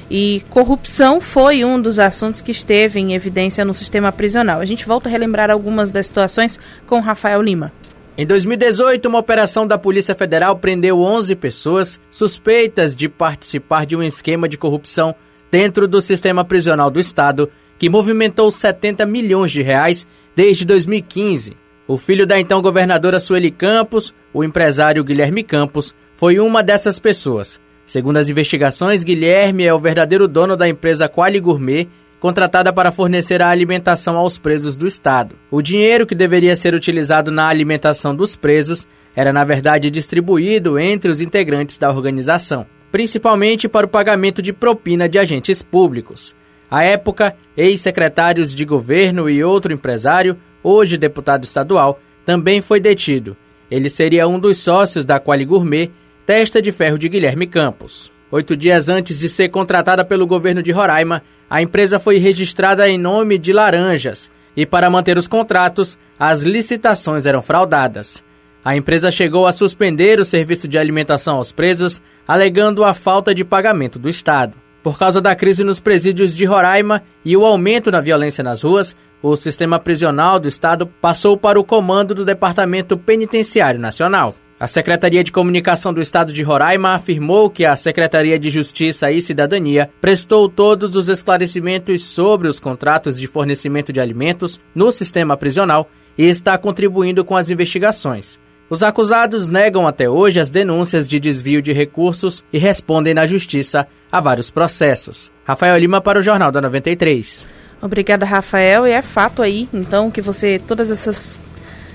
E 0.10 0.44
corrupção 0.50 1.22
foi 1.22 1.64
um 1.64 1.82
dos 1.82 1.98
assuntos 1.98 2.42
que 2.42 2.52
esteve 2.52 3.00
em 3.00 3.14
evidência 3.14 3.64
no 3.64 3.74
sistema 3.74 4.12
prisional. 4.12 4.60
A 4.60 4.66
gente 4.66 4.86
volta 4.86 5.08
a 5.08 5.12
relembrar 5.12 5.50
algumas 5.50 5.90
das 5.90 6.08
situações 6.08 6.60
com 6.86 7.00
Rafael 7.00 7.42
Lima. 7.42 7.72
Em 8.18 8.28
2018, 8.28 9.08
uma 9.08 9.20
operação 9.20 9.66
da 9.66 9.78
Polícia 9.78 10.14
Federal 10.14 10.58
prendeu 10.58 11.00
11 11.00 11.34
pessoas 11.38 11.98
suspeitas 12.12 12.94
de 12.94 13.08
participar 13.08 13.86
de 13.86 13.96
um 13.96 14.04
esquema 14.04 14.50
de 14.50 14.58
corrupção 14.58 15.16
dentro 15.52 15.88
do 15.88 16.02
sistema 16.02 16.46
prisional 16.46 16.90
do 16.90 17.00
Estado 17.00 17.50
que 17.78 17.90
movimentou 17.90 18.50
70 18.52 19.06
milhões 19.06 19.52
de 19.52 19.62
reais 19.62 20.08
desde 20.36 20.66
2015. 20.66 21.58
O 21.88 21.98
filho 21.98 22.26
da 22.26 22.40
então 22.40 22.62
governadora 22.62 23.20
Sueli 23.20 23.52
Campos, 23.52 24.14
o 24.34 24.44
empresário 24.44 25.04
Guilherme 25.04 25.44
Campos, 25.44 25.94
foi 26.16 26.40
uma 26.40 26.64
dessas 26.64 27.00
pessoas. 27.00 27.60
Segundo 27.86 28.18
as 28.18 28.30
investigações, 28.30 29.04
Guilherme 29.04 29.64
é 29.66 29.74
o 29.74 29.80
verdadeiro 29.80 30.28
dono 30.28 30.56
da 30.56 30.70
empresa 30.70 31.10
Quali 31.10 31.40
Gourmet, 31.40 31.90
contratada 32.20 32.72
para 32.72 32.92
fornecer 32.92 33.42
a 33.42 33.50
alimentação 33.50 34.16
aos 34.16 34.38
presos 34.38 34.76
do 34.76 34.88
Estado. 34.88 35.36
O 35.50 35.62
dinheiro 35.62 36.06
que 36.06 36.14
deveria 36.14 36.56
ser 36.56 36.76
utilizado 36.76 37.32
na 37.32 37.48
alimentação 37.48 38.16
dos 38.16 38.36
presos 38.36 38.88
era, 39.16 39.34
na 39.34 39.44
verdade, 39.44 39.90
distribuído 39.90 40.78
entre 40.78 41.10
os 41.10 41.20
integrantes 41.20 41.80
da 41.80 41.90
organização, 41.90 42.66
principalmente 42.92 43.70
para 43.70 43.86
o 43.86 43.90
pagamento 43.90 44.42
de 44.42 44.52
propina 44.52 45.08
de 45.08 45.18
agentes 45.18 45.62
públicos. 45.62 46.36
À 46.70 46.84
época, 46.84 47.36
ex-secretários 47.56 48.54
de 48.54 48.66
governo 48.66 49.30
e 49.30 49.44
outro 49.44 49.74
empresário, 49.74 50.38
hoje 50.64 50.98
deputado 50.98 51.44
estadual, 51.44 52.00
também 52.26 52.62
foi 52.62 52.80
detido. 52.80 53.36
Ele 53.70 53.90
seria 53.90 54.28
um 54.28 54.40
dos 54.40 54.58
sócios 54.58 55.06
da 55.06 55.20
Quali 55.20 55.46
Gourmet, 55.46 55.92
testa 56.26 56.62
de 56.62 56.72
ferro 56.72 56.98
de 56.98 57.10
Guilherme 57.10 57.48
Campos. 57.48 58.12
Oito 58.32 58.56
dias 58.56 58.88
antes 58.88 59.20
de 59.20 59.28
ser 59.28 59.50
contratada 59.50 60.06
pelo 60.06 60.26
governo 60.26 60.64
de 60.64 60.72
Roraima, 60.72 61.22
a 61.50 61.62
empresa 61.62 62.00
foi 62.00 62.18
registrada 62.18 62.88
em 62.88 62.98
nome 62.98 63.38
de 63.38 63.52
Laranjas 63.52 64.32
e, 64.56 64.66
para 64.66 64.90
manter 64.90 65.18
os 65.18 65.28
contratos, 65.28 65.98
as 66.18 66.44
licitações 66.44 67.26
eram 67.26 67.42
fraudadas. 67.42 68.24
A 68.64 68.76
empresa 68.76 69.10
chegou 69.10 69.48
a 69.48 69.52
suspender 69.52 70.20
o 70.20 70.26
serviço 70.26 70.68
de 70.68 70.78
alimentação 70.78 71.38
aos 71.38 71.52
presos, 71.52 72.00
alegando 72.28 72.84
a 72.84 72.94
falta 72.94 73.34
de 73.34 73.44
pagamento 73.44 73.98
do 73.98 74.08
Estado. 74.08 74.54
Por 74.84 75.00
causa 75.00 75.20
da 75.20 75.36
crise 75.36 75.64
nos 75.64 75.80
presídios 75.80 76.36
de 76.36 76.46
Roraima 76.46 77.02
e 77.26 77.36
o 77.36 77.46
aumento 77.46 77.92
na 77.92 78.02
violência 78.02 78.44
nas 78.44 78.62
ruas, 78.62 78.96
o 79.22 79.36
sistema 79.36 79.80
prisional 79.80 80.40
do 80.40 80.48
Estado 80.48 80.86
passou 80.86 81.36
para 81.36 81.60
o 81.60 81.64
comando 81.64 82.14
do 82.14 82.26
Departamento 82.26 82.98
Penitenciário 82.98 83.80
Nacional. 83.80 84.36
A 84.60 84.68
Secretaria 84.68 85.24
de 85.24 85.32
Comunicação 85.32 85.92
do 85.92 86.02
Estado 86.02 86.32
de 86.32 86.44
Roraima 86.44 86.92
afirmou 86.92 87.50
que 87.50 87.66
a 87.66 87.76
Secretaria 87.76 88.38
de 88.38 88.52
Justiça 88.52 89.12
e 89.12 89.20
Cidadania 89.20 89.90
prestou 90.00 90.48
todos 90.48 90.96
os 90.96 91.10
esclarecimentos 91.10 92.04
sobre 92.04 92.48
os 92.48 92.60
contratos 92.60 93.20
de 93.20 93.26
fornecimento 93.26 93.92
de 93.92 94.00
alimentos 94.00 94.60
no 94.76 94.92
sistema 94.92 95.36
prisional 95.36 95.90
e 96.16 96.28
está 96.28 96.56
contribuindo 96.60 97.26
com 97.26 97.36
as 97.36 97.50
investigações. 97.50 98.40
Os 98.72 98.84
acusados 98.84 99.50
negam 99.50 99.86
até 99.86 100.10
hoje 100.10 100.40
as 100.40 100.50
denúncias 100.50 101.06
de 101.06 101.20
desvio 101.20 101.62
de 101.62 101.74
recursos 101.74 102.42
e 102.54 102.58
respondem 102.58 103.14
na 103.14 103.26
justiça 103.26 103.86
a 104.10 104.22
vários 104.22 104.50
processos. 104.50 105.30
Rafael 105.44 105.78
Lima 105.78 106.00
para 106.00 106.20
o 106.20 106.22
Jornal 106.22 106.54
da 106.54 106.62
93. 106.62 107.50
Obrigada, 107.82 108.26
Rafael. 108.26 108.88
E 108.88 108.92
é 108.92 109.02
fato 109.02 109.42
aí, 109.42 109.68
então, 109.74 110.10
que 110.10 110.22
você 110.22 110.58
todas 110.58 110.90
essas 110.90 111.38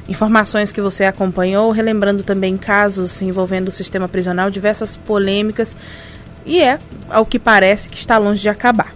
informações 0.06 0.70
que 0.70 0.82
você 0.82 1.04
acompanhou, 1.04 1.70
relembrando 1.70 2.22
também 2.22 2.58
casos 2.58 3.22
envolvendo 3.22 3.68
o 3.68 3.72
sistema 3.72 4.06
prisional, 4.06 4.50
diversas 4.50 4.96
polêmicas, 4.96 5.74
e 6.44 6.62
é, 6.62 6.78
ao 7.08 7.24
que 7.24 7.38
parece, 7.38 7.88
que 7.88 7.96
está 7.96 8.18
longe 8.18 8.42
de 8.42 8.50
acabar. 8.50 8.92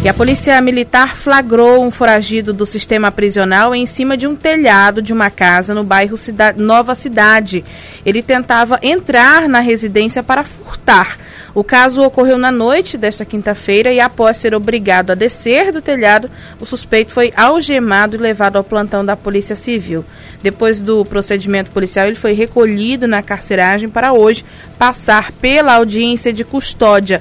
E 0.00 0.08
a 0.08 0.14
polícia 0.14 0.60
militar 0.60 1.16
flagrou 1.16 1.84
um 1.84 1.90
foragido 1.90 2.52
do 2.52 2.64
sistema 2.64 3.10
prisional 3.10 3.74
em 3.74 3.84
cima 3.84 4.16
de 4.16 4.28
um 4.28 4.36
telhado 4.36 5.02
de 5.02 5.12
uma 5.12 5.28
casa 5.28 5.74
no 5.74 5.82
bairro 5.82 6.16
Nova 6.56 6.94
Cidade. 6.94 7.64
Ele 8.06 8.22
tentava 8.22 8.78
entrar 8.80 9.48
na 9.48 9.58
residência 9.58 10.22
para 10.22 10.44
furtar. 10.44 11.18
O 11.52 11.64
caso 11.64 12.00
ocorreu 12.02 12.38
na 12.38 12.52
noite 12.52 12.96
desta 12.96 13.24
quinta-feira 13.24 13.92
e, 13.92 13.98
após 13.98 14.38
ser 14.38 14.54
obrigado 14.54 15.10
a 15.10 15.16
descer 15.16 15.72
do 15.72 15.82
telhado, 15.82 16.30
o 16.60 16.64
suspeito 16.64 17.10
foi 17.10 17.32
algemado 17.36 18.14
e 18.14 18.20
levado 18.20 18.54
ao 18.54 18.62
plantão 18.62 19.04
da 19.04 19.16
Polícia 19.16 19.56
Civil. 19.56 20.04
Depois 20.40 20.80
do 20.80 21.04
procedimento 21.04 21.72
policial, 21.72 22.06
ele 22.06 22.14
foi 22.14 22.34
recolhido 22.34 23.08
na 23.08 23.20
carceragem 23.20 23.88
para 23.88 24.12
hoje 24.12 24.44
passar 24.78 25.32
pela 25.32 25.74
audiência 25.74 26.32
de 26.32 26.44
custódia. 26.44 27.20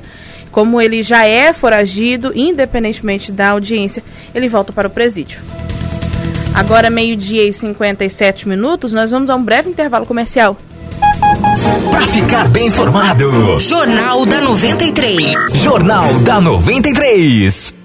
Como 0.51 0.81
ele 0.81 1.03
já 1.03 1.25
é 1.25 1.53
foragido, 1.53 2.31
independentemente 2.35 3.31
da 3.31 3.49
audiência, 3.49 4.03
ele 4.33 4.47
volta 4.47 4.73
para 4.73 4.87
o 4.87 4.91
presídio. 4.91 5.39
Agora, 6.53 6.89
meio-dia 6.89 7.47
e 7.47 7.53
57 7.53 8.47
minutos, 8.47 8.91
nós 8.91 9.11
vamos 9.11 9.29
a 9.29 9.35
um 9.35 9.43
breve 9.43 9.69
intervalo 9.69 10.05
comercial. 10.05 10.57
Para 11.91 12.07
ficar 12.07 12.47
bem 12.49 12.67
informado, 12.67 13.59
Jornal 13.59 14.25
da 14.25 14.41
93. 14.41 15.35
Jornal 15.55 16.13
da 16.19 16.41
93. 16.41 17.76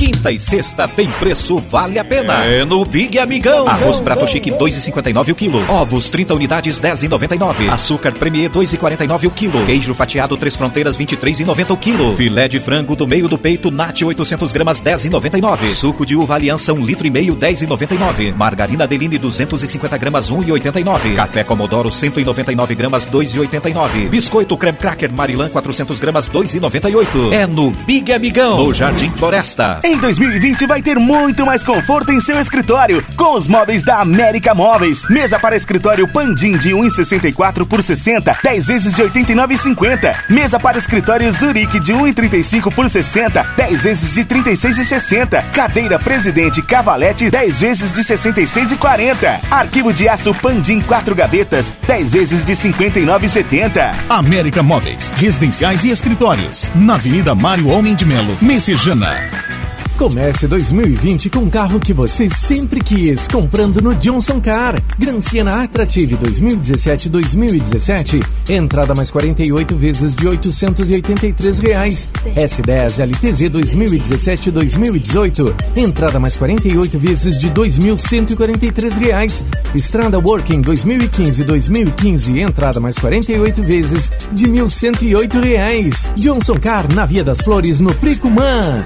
Quinta 0.00 0.32
e 0.32 0.38
sexta 0.38 0.88
tem 0.88 1.10
preço 1.10 1.58
vale 1.58 1.98
a 1.98 2.04
pena. 2.04 2.42
É 2.46 2.64
no 2.64 2.86
Big 2.86 3.18
Amigão. 3.18 3.68
Arroz 3.68 4.00
prato 4.00 4.26
chique 4.26 4.50
2,59 4.50 5.32
o 5.32 5.34
quilo. 5.34 5.62
Ovos 5.70 6.08
30 6.08 6.34
unidades 6.34 6.80
10,99. 6.80 7.68
Açúcar 7.70 8.12
Premier 8.12 8.48
2,49 8.48 9.26
o 9.26 9.30
quilo. 9.30 9.62
Queijo 9.66 9.92
fatiado 9.92 10.38
Três 10.38 10.56
Fronteiras 10.56 10.96
23,90 10.96 11.70
o 11.72 11.76
quilo. 11.76 12.16
Filé 12.16 12.48
de 12.48 12.58
frango 12.58 12.96
do 12.96 13.06
meio 13.06 13.28
do 13.28 13.36
peito 13.36 13.70
Nat 13.70 14.00
800 14.00 14.50
gramas 14.52 14.80
10,99. 14.80 15.68
Suco 15.68 16.06
de 16.06 16.16
uva 16.16 16.34
Aliança 16.34 16.72
1 16.72 16.82
litro 16.82 17.06
e 17.06 17.10
meio 17.10 17.36
10,99. 17.36 18.34
Margarina 18.34 18.86
Deline 18.86 19.18
250 19.18 19.98
gramas 19.98 20.30
1,89. 20.30 21.14
Café 21.14 21.44
Comodoro 21.44 21.92
199 21.92 22.74
gramas 22.74 23.06
2,89. 23.06 24.08
Biscoito 24.08 24.56
Creme 24.56 24.78
Cracker 24.78 25.12
Marilã 25.12 25.50
400 25.50 26.00
gramas 26.00 26.26
2,98. 26.26 27.32
É 27.32 27.46
no 27.46 27.70
Big 27.70 28.10
Amigão. 28.10 28.56
No 28.56 28.72
Jardim 28.72 29.10
Floresta. 29.10 29.89
Em 29.90 29.98
2020 29.98 30.68
vai 30.68 30.80
ter 30.80 31.00
muito 31.00 31.44
mais 31.44 31.64
conforto 31.64 32.12
em 32.12 32.20
seu 32.20 32.38
escritório 32.38 33.04
com 33.16 33.34
os 33.34 33.48
móveis 33.48 33.82
da 33.82 33.98
América 33.98 34.54
Móveis. 34.54 35.04
Mesa 35.10 35.36
para 35.36 35.56
escritório 35.56 36.06
Pandim 36.06 36.56
de 36.56 36.70
1,64 36.70 37.66
por 37.66 37.82
60, 37.82 38.38
10 38.40 38.66
vezes 38.68 38.94
de 38.94 39.02
89,50. 39.02 40.16
Mesa 40.28 40.60
para 40.60 40.78
escritório 40.78 41.32
Zurique 41.32 41.80
de 41.80 41.92
1,35 41.92 42.72
por 42.72 42.88
60, 42.88 43.42
10 43.56 43.82
vezes 43.82 44.12
de 44.12 44.24
36,60. 44.24 45.50
Cadeira 45.50 45.98
Presidente 45.98 46.62
Cavalete 46.62 47.28
10 47.28 47.60
vezes 47.60 47.92
de 47.92 48.02
66,40. 48.02 49.40
Arquivo 49.50 49.92
de 49.92 50.08
aço 50.08 50.32
Pandim 50.34 50.80
4 50.80 51.16
gavetas 51.16 51.72
10 51.88 52.12
vezes 52.12 52.44
de 52.44 52.52
59,70. 52.52 53.92
América 54.08 54.62
Móveis, 54.62 55.10
residenciais 55.16 55.82
e 55.82 55.90
escritórios. 55.90 56.70
Na 56.76 56.94
Avenida 56.94 57.34
Mário 57.34 57.66
Homem 57.66 57.96
de 57.96 58.04
Melo, 58.04 58.38
Messejana. 58.40 59.59
Comece 60.00 60.48
2020 60.48 61.28
com 61.28 61.40
o 61.40 61.50
carro 61.50 61.78
que 61.78 61.92
você 61.92 62.30
sempre 62.30 62.80
quis, 62.80 63.28
comprando 63.28 63.82
no 63.82 63.94
Johnson 63.94 64.40
Car. 64.40 64.82
Gran 64.98 65.20
Siena 65.20 65.62
Attractive 65.62 66.16
2017-2017. 66.16 68.24
Entrada 68.48 68.94
mais 68.94 69.10
48 69.10 69.76
vezes 69.76 70.14
de 70.14 70.26
883 70.26 71.58
reais. 71.58 72.08
S10 72.34 73.04
LTZ 73.04 73.50
2017-2018. 73.50 75.54
Entrada 75.76 76.18
mais 76.18 76.34
48 76.34 76.98
vezes 76.98 77.36
de 77.36 77.50
2.143 77.50 78.98
reais. 78.98 79.44
Estrada 79.74 80.18
Working 80.18 80.62
2015-2015. 80.62 82.38
Entrada 82.38 82.80
mais 82.80 82.98
48 82.98 83.62
vezes 83.62 84.10
de 84.32 84.48
1.108 84.48 85.42
reais. 85.42 86.10
Johnson 86.16 86.58
Car 86.58 86.90
na 86.94 87.04
Via 87.04 87.22
das 87.22 87.42
Flores 87.42 87.80
no 87.80 87.92
Pricumã. 87.92 88.82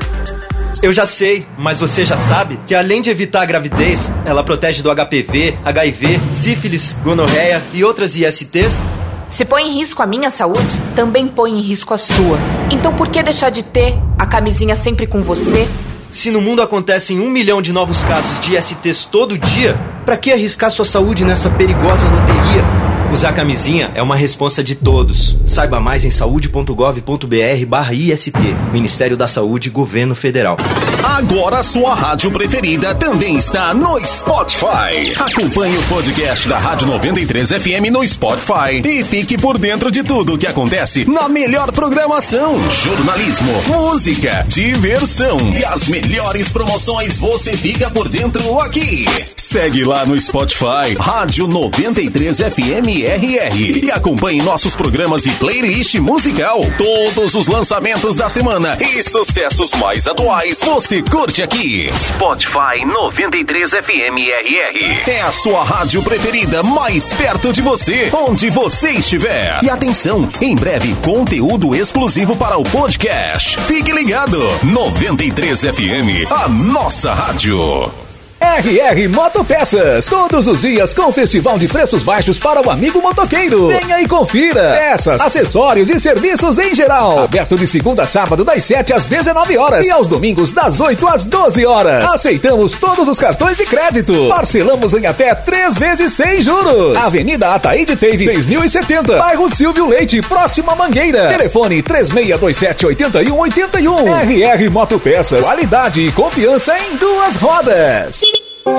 Eu 0.85 0.93
já 0.93 1.07
sei, 1.07 1.47
mas 1.57 1.81
você 1.81 2.05
já 2.05 2.19
sabe 2.19 2.61
que 2.67 2.75
além 2.75 3.01
de 3.01 3.09
evitar 3.09 3.41
a 3.41 3.47
gravidez, 3.47 4.13
ela 4.27 4.45
protege 4.45 4.83
do 4.83 4.95
HPV, 4.95 5.57
HIV, 5.65 6.21
sífilis, 6.31 6.95
gonorreia 7.03 7.63
e 7.73 7.83
outras 7.83 8.15
ISTs? 8.15 8.83
Se 9.31 9.47
põe 9.47 9.67
em 9.67 9.79
risco 9.79 10.03
a 10.03 10.07
minha 10.07 10.29
saúde, 10.29 10.79
também 10.95 11.27
põe 11.27 11.53
em 11.53 11.63
risco 11.63 11.95
a 11.95 11.97
sua. 11.97 12.39
Então 12.71 12.95
por 12.95 13.09
que 13.09 13.23
deixar 13.23 13.49
de 13.49 13.63
ter 13.63 13.97
a 14.19 14.27
camisinha 14.27 14.77
sempre 14.77 15.07
com 15.07 15.23
você? 15.23 15.67
Se 16.11 16.31
no 16.31 16.43
mundo 16.43 16.61
acontecem 16.61 17.19
um 17.19 17.31
milhão 17.31 17.63
de 17.63 17.73
novos 17.73 18.05
casos 18.05 18.39
de 18.41 18.55
ISTs 18.55 19.07
todo 19.07 19.39
dia, 19.39 19.81
para 20.05 20.19
que 20.19 20.31
arriscar 20.31 20.71
sua 20.71 20.85
saúde 20.85 21.25
nessa 21.25 21.49
perigosa 21.49 22.07
loteria? 22.07 22.84
Usar 23.15 23.33
camisinha 23.33 23.93
é 23.95 24.03
uma 24.03 24.17
responsa 24.17 24.63
de 24.63 24.75
todos. 24.75 25.37
Saiba 25.47 25.79
mais 25.79 26.05
em 26.05 26.11
saúde.gov.br 26.11 27.67
barra 27.69 27.95
IST. 27.95 28.33
Ministério 28.73 29.17
da 29.17 29.29
Saúde, 29.29 29.71
Governo 29.71 30.17
Federal. 30.17 30.57
Agora 31.01 31.63
sua 31.63 31.95
rádio 31.95 32.33
preferida 32.33 32.93
também 32.93 33.37
está 33.37 33.73
no 33.73 34.05
Spotify. 34.05 35.15
Acompanhe 35.17 35.79
o 35.79 35.83
podcast 35.85 36.49
da 36.49 36.59
Rádio 36.59 36.89
93 36.89 37.51
FM 37.51 37.93
no 37.93 38.05
Spotify 38.05 38.83
e 38.85 39.05
fique 39.05 39.39
por 39.39 39.59
dentro 39.59 39.93
de 39.93 40.03
tudo 40.03 40.35
o 40.35 40.39
que 40.39 40.49
acontece 40.49 41.09
na 41.09 41.29
melhor 41.29 41.71
programação. 41.71 42.59
Jornalismo, 42.69 43.53
música, 43.69 44.45
diversão 44.49 45.39
e 45.57 45.65
as 45.65 45.87
melhores 45.87 46.49
promoções 46.49 47.21
você 47.21 47.57
fica 47.57 47.89
por 47.89 48.09
dentro 48.09 48.59
aqui. 48.59 49.07
Segue 49.37 49.85
lá 49.85 50.05
no 50.05 50.21
Spotify, 50.21 50.97
Rádio 50.99 51.47
93 51.47 52.39
FM 52.39 53.04
RR 53.05 53.85
e 53.85 53.91
acompanhe 53.91 54.41
nossos 54.43 54.75
programas 54.75 55.27
e 55.27 55.31
playlist 55.33 55.95
musical. 55.97 56.61
Todos 56.79 57.35
os 57.35 57.47
lançamentos 57.47 58.17
da 58.17 58.29
semana 58.29 58.77
e 58.81 59.03
sucessos 59.03 59.71
mais 59.73 60.07
atuais 60.07 60.61
você 60.61 61.03
curte 61.03 61.43
aqui. 61.43 61.91
Spotify 61.93 62.85
93 62.85 63.71
FM 63.71 64.17
RR 64.17 65.11
é 65.11 65.23
a 65.23 65.31
sua 65.31 65.63
rádio 65.63 66.03
preferida 66.03 66.63
mais 66.63 67.13
perto 67.13 67.53
de 67.53 67.61
você, 67.61 68.11
onde 68.13 68.49
você 68.51 68.91
estiver. 68.91 69.63
E 69.63 69.69
atenção, 69.71 70.29
em 70.41 70.57
breve 70.57 70.95
conteúdo 71.05 71.75
exclusivo 71.75 72.37
para 72.37 72.57
o 72.57 72.65
podcast. 72.65 73.59
Fique 73.63 73.93
ligado. 73.93 74.39
93 74.63 75.61
FM, 75.61 76.31
a 76.31 76.49
nossa 76.49 77.13
rádio. 77.13 78.04
RR 78.45 79.09
Motopeças. 79.09 80.05
Todos 80.05 80.47
os 80.47 80.61
dias 80.61 80.93
com 80.93 81.11
festival 81.11 81.59
de 81.59 81.67
preços 81.67 82.03
baixos 82.03 82.39
para 82.39 82.61
o 82.61 82.71
amigo 82.71 83.01
motoqueiro. 83.01 83.69
Venha 83.69 84.03
e 84.03 84.07
confira. 84.07 84.75
Peças, 84.79 85.19
acessórios 85.19 85.89
e 85.89 85.99
serviços 85.99 86.59
em 86.59 86.75
geral. 86.75 87.21
Aberto 87.25 87.57
de 87.57 87.67
segunda 87.67 88.03
a 88.03 88.07
sábado 88.07 88.45
das 88.45 88.63
7 88.67 88.93
às 88.93 89.07
19 89.07 89.57
horas 89.57 89.87
e 89.87 89.91
aos 89.91 90.07
domingos 90.07 90.51
das 90.51 90.79
8 90.79 91.09
às 91.09 91.25
12 91.25 91.65
horas. 91.65 92.05
Aceitamos 92.13 92.73
todos 92.75 93.09
os 93.09 93.19
cartões 93.19 93.57
de 93.57 93.65
crédito. 93.65 94.29
Parcelamos 94.29 94.93
em 94.93 95.07
até 95.07 95.35
três 95.35 95.79
vezes 95.79 96.13
sem 96.13 96.43
juros. 96.43 96.99
Avenida 96.99 97.55
Ataíde 97.55 97.97
Teve 97.97 98.25
6070. 98.25 99.17
Bairro 99.17 99.53
Silvio 99.55 99.89
Leite, 99.89 100.21
próxima 100.21 100.75
Mangueira. 100.75 101.29
Telefone 101.29 101.83
3627 101.83 102.87
8181. 102.87 104.07
RR 104.15 104.71
Motopeças. 104.71 105.47
Qualidade 105.47 106.03
e 106.03 106.13
confiança 106.13 106.77
em 106.79 106.97
duas 106.97 107.37
rodas. 107.37 108.34
É 108.67 108.71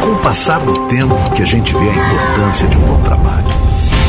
com 0.00 0.12
o 0.12 0.16
passar 0.22 0.60
do 0.60 0.72
tempo 0.86 1.14
que 1.32 1.42
a 1.42 1.44
gente 1.44 1.74
vê 1.74 1.90
a 1.90 1.94
importância 1.94 2.66
de 2.66 2.78
um 2.78 2.80
bom 2.80 2.98
trabalho. 3.02 3.44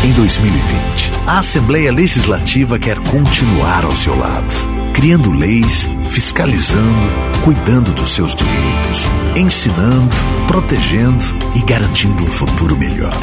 Em 0.06 0.14
2020, 0.14 1.12
a 1.28 1.40
Assembleia 1.40 1.92
Legislativa 1.92 2.80
quer 2.80 2.98
continuar 3.00 3.84
ao 3.84 3.92
seu 3.92 4.18
lado, 4.18 4.48
criando 4.94 5.34
leis, 5.34 5.90
fiscalizando, 6.10 7.10
cuidando 7.44 7.92
dos 7.94 8.12
seus 8.12 8.34
direitos, 8.34 9.04
ensinando, 9.36 10.16
protegendo 10.48 11.26
e 11.54 11.60
garantindo 11.64 12.24
um 12.24 12.28
futuro 12.28 12.78
melhor. 12.78 13.20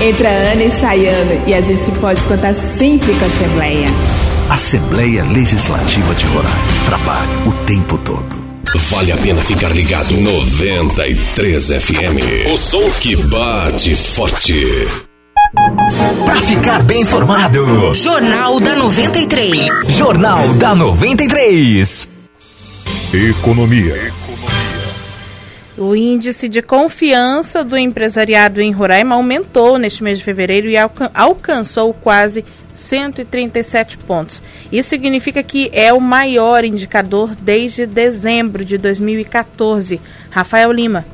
Entra 0.00 0.30
ano 0.30 0.62
e 0.62 0.70
sai 0.70 1.06
ano 1.06 1.42
e 1.46 1.52
a 1.52 1.60
gente 1.60 1.90
pode 2.00 2.22
contar 2.22 2.54
sempre 2.54 3.12
com 3.12 3.24
a 3.24 3.28
Assembleia. 3.28 3.88
Assembleia 4.48 5.24
Legislativa 5.24 6.14
de 6.14 6.24
Roraima. 6.24 6.56
Trabalho 6.86 7.48
o 7.48 7.52
tempo 7.66 7.98
todo. 7.98 8.39
Vale 8.74 9.12
a 9.12 9.16
pena 9.16 9.40
ficar 9.42 9.74
ligado 9.74 10.14
93 10.16 11.70
FM. 11.70 12.20
O 12.52 12.56
som 12.56 12.88
que 13.00 13.16
bate 13.16 13.96
forte. 13.96 14.86
Para 16.24 16.40
ficar 16.42 16.82
bem 16.84 17.00
informado. 17.02 17.92
Jornal 17.92 18.60
da 18.60 18.76
93. 18.76 19.88
Jornal 19.96 20.48
da 20.54 20.74
93. 20.76 22.08
Economia. 23.12 24.12
O 25.80 25.96
índice 25.96 26.46
de 26.46 26.60
confiança 26.60 27.64
do 27.64 27.74
empresariado 27.74 28.60
em 28.60 28.70
Roraima 28.70 29.14
aumentou 29.14 29.78
neste 29.78 30.04
mês 30.04 30.18
de 30.18 30.24
fevereiro 30.24 30.68
e 30.68 30.76
alcan 30.76 31.10
alcançou 31.14 31.94
quase 31.94 32.44
137 32.74 33.96
pontos. 33.96 34.42
Isso 34.70 34.90
significa 34.90 35.42
que 35.42 35.70
é 35.72 35.90
o 35.90 35.98
maior 35.98 36.66
indicador 36.66 37.34
desde 37.34 37.86
dezembro 37.86 38.62
de 38.62 38.76
2014. 38.76 39.98
Rafael 40.30 40.70
Lima. 40.70 41.06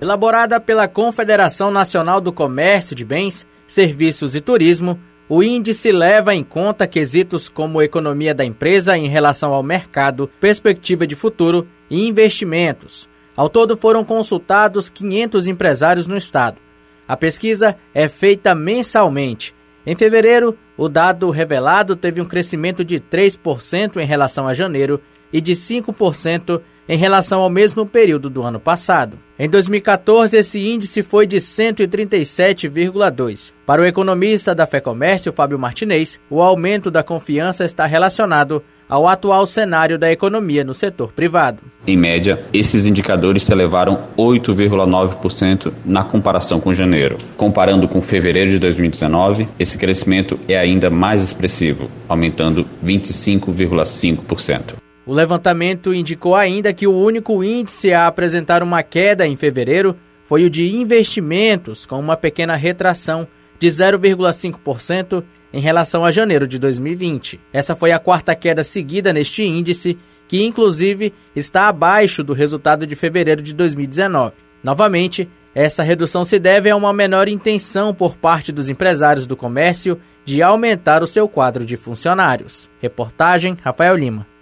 Elaborada 0.00 0.58
pela 0.58 0.88
Confederação 0.88 1.70
Nacional 1.70 2.22
do 2.22 2.32
Comércio 2.32 2.96
de 2.96 3.04
Bens, 3.04 3.44
Serviços 3.66 4.34
e 4.34 4.40
Turismo, 4.40 4.98
o 5.28 5.42
índice 5.42 5.92
leva 5.92 6.34
em 6.34 6.42
conta 6.42 6.86
quesitos 6.86 7.50
como 7.50 7.82
economia 7.82 8.34
da 8.34 8.46
empresa 8.46 8.96
em 8.96 9.08
relação 9.08 9.52
ao 9.52 9.62
mercado, 9.62 10.30
perspectiva 10.40 11.06
de 11.06 11.14
futuro 11.14 11.68
e 11.90 12.08
investimentos. 12.08 13.06
Ao 13.36 13.48
todo 13.48 13.76
foram 13.76 14.04
consultados 14.04 14.88
500 14.88 15.46
empresários 15.46 16.06
no 16.06 16.16
estado. 16.16 16.58
A 17.06 17.16
pesquisa 17.16 17.76
é 17.94 18.08
feita 18.08 18.54
mensalmente 18.54 19.54
em 19.86 19.94
fevereiro, 19.94 20.58
o 20.76 20.88
dado 20.88 21.30
revelado 21.30 21.94
teve 21.94 22.20
um 22.20 22.24
crescimento 22.24 22.84
de 22.84 22.98
3% 22.98 23.98
em 23.98 24.04
relação 24.04 24.48
a 24.48 24.54
janeiro 24.54 25.00
e 25.32 25.40
de 25.40 25.52
5% 25.52 26.60
em 26.88 26.98
relação 26.98 27.40
ao 27.40 27.48
mesmo 27.48 27.86
período 27.86 28.28
do 28.28 28.42
ano 28.42 28.58
passado. 28.58 29.16
Em 29.38 29.48
2014, 29.48 30.36
esse 30.36 30.58
índice 30.58 31.04
foi 31.04 31.24
de 31.24 31.36
137,2. 31.36 33.54
Para 33.64 33.82
o 33.82 33.84
economista 33.84 34.56
da 34.56 34.66
FEComércio, 34.66 35.32
Fábio 35.32 35.58
Martinez, 35.58 36.18
o 36.28 36.42
aumento 36.42 36.90
da 36.90 37.04
confiança 37.04 37.64
está 37.64 37.86
relacionado 37.86 38.64
ao 38.88 39.08
atual 39.08 39.46
cenário 39.46 39.98
da 39.98 40.10
economia 40.10 40.64
no 40.64 40.74
setor 40.74 41.12
privado. 41.12 41.62
Em 41.86 41.96
média, 41.96 42.44
esses 42.52 42.86
indicadores 42.86 43.44
se 43.44 43.52
elevaram 43.52 44.04
8,9% 44.16 45.72
na 45.84 46.04
comparação 46.04 46.60
com 46.60 46.72
janeiro. 46.72 47.16
Comparando 47.36 47.88
com 47.88 48.00
fevereiro 48.00 48.50
de 48.50 48.58
2019, 48.58 49.48
esse 49.58 49.78
crescimento 49.78 50.38
é 50.48 50.56
ainda 50.56 50.90
mais 50.90 51.22
expressivo, 51.22 51.90
aumentando 52.08 52.66
25,5%. 52.84 54.74
O 55.06 55.12
levantamento 55.12 55.94
indicou 55.94 56.34
ainda 56.34 56.72
que 56.72 56.86
o 56.86 56.96
único 56.96 57.44
índice 57.44 57.92
a 57.92 58.08
apresentar 58.08 58.62
uma 58.62 58.82
queda 58.82 59.26
em 59.26 59.36
fevereiro 59.36 59.96
foi 60.26 60.44
o 60.44 60.50
de 60.50 60.74
investimentos, 60.74 61.86
com 61.86 62.00
uma 62.00 62.16
pequena 62.16 62.56
retração 62.56 63.28
de 63.58 63.68
0,5% 63.68 65.24
em 65.52 65.60
relação 65.60 66.04
a 66.04 66.10
janeiro 66.10 66.46
de 66.46 66.58
2020. 66.58 67.40
Essa 67.52 67.74
foi 67.74 67.92
a 67.92 67.98
quarta 67.98 68.34
queda 68.34 68.62
seguida 68.62 69.12
neste 69.12 69.42
índice, 69.42 69.98
que 70.28 70.44
inclusive 70.44 71.14
está 71.34 71.68
abaixo 71.68 72.22
do 72.22 72.32
resultado 72.32 72.86
de 72.86 72.96
fevereiro 72.96 73.42
de 73.42 73.54
2019. 73.54 74.34
Novamente, 74.62 75.28
essa 75.54 75.82
redução 75.82 76.24
se 76.24 76.38
deve 76.38 76.68
a 76.68 76.76
uma 76.76 76.92
menor 76.92 77.28
intenção 77.28 77.94
por 77.94 78.16
parte 78.16 78.52
dos 78.52 78.68
empresários 78.68 79.26
do 79.26 79.36
comércio 79.36 79.98
de 80.24 80.42
aumentar 80.42 81.02
o 81.02 81.06
seu 81.06 81.28
quadro 81.28 81.64
de 81.64 81.76
funcionários. 81.76 82.68
Reportagem 82.80 83.56
Rafael 83.62 83.96
Lima. 83.96 84.35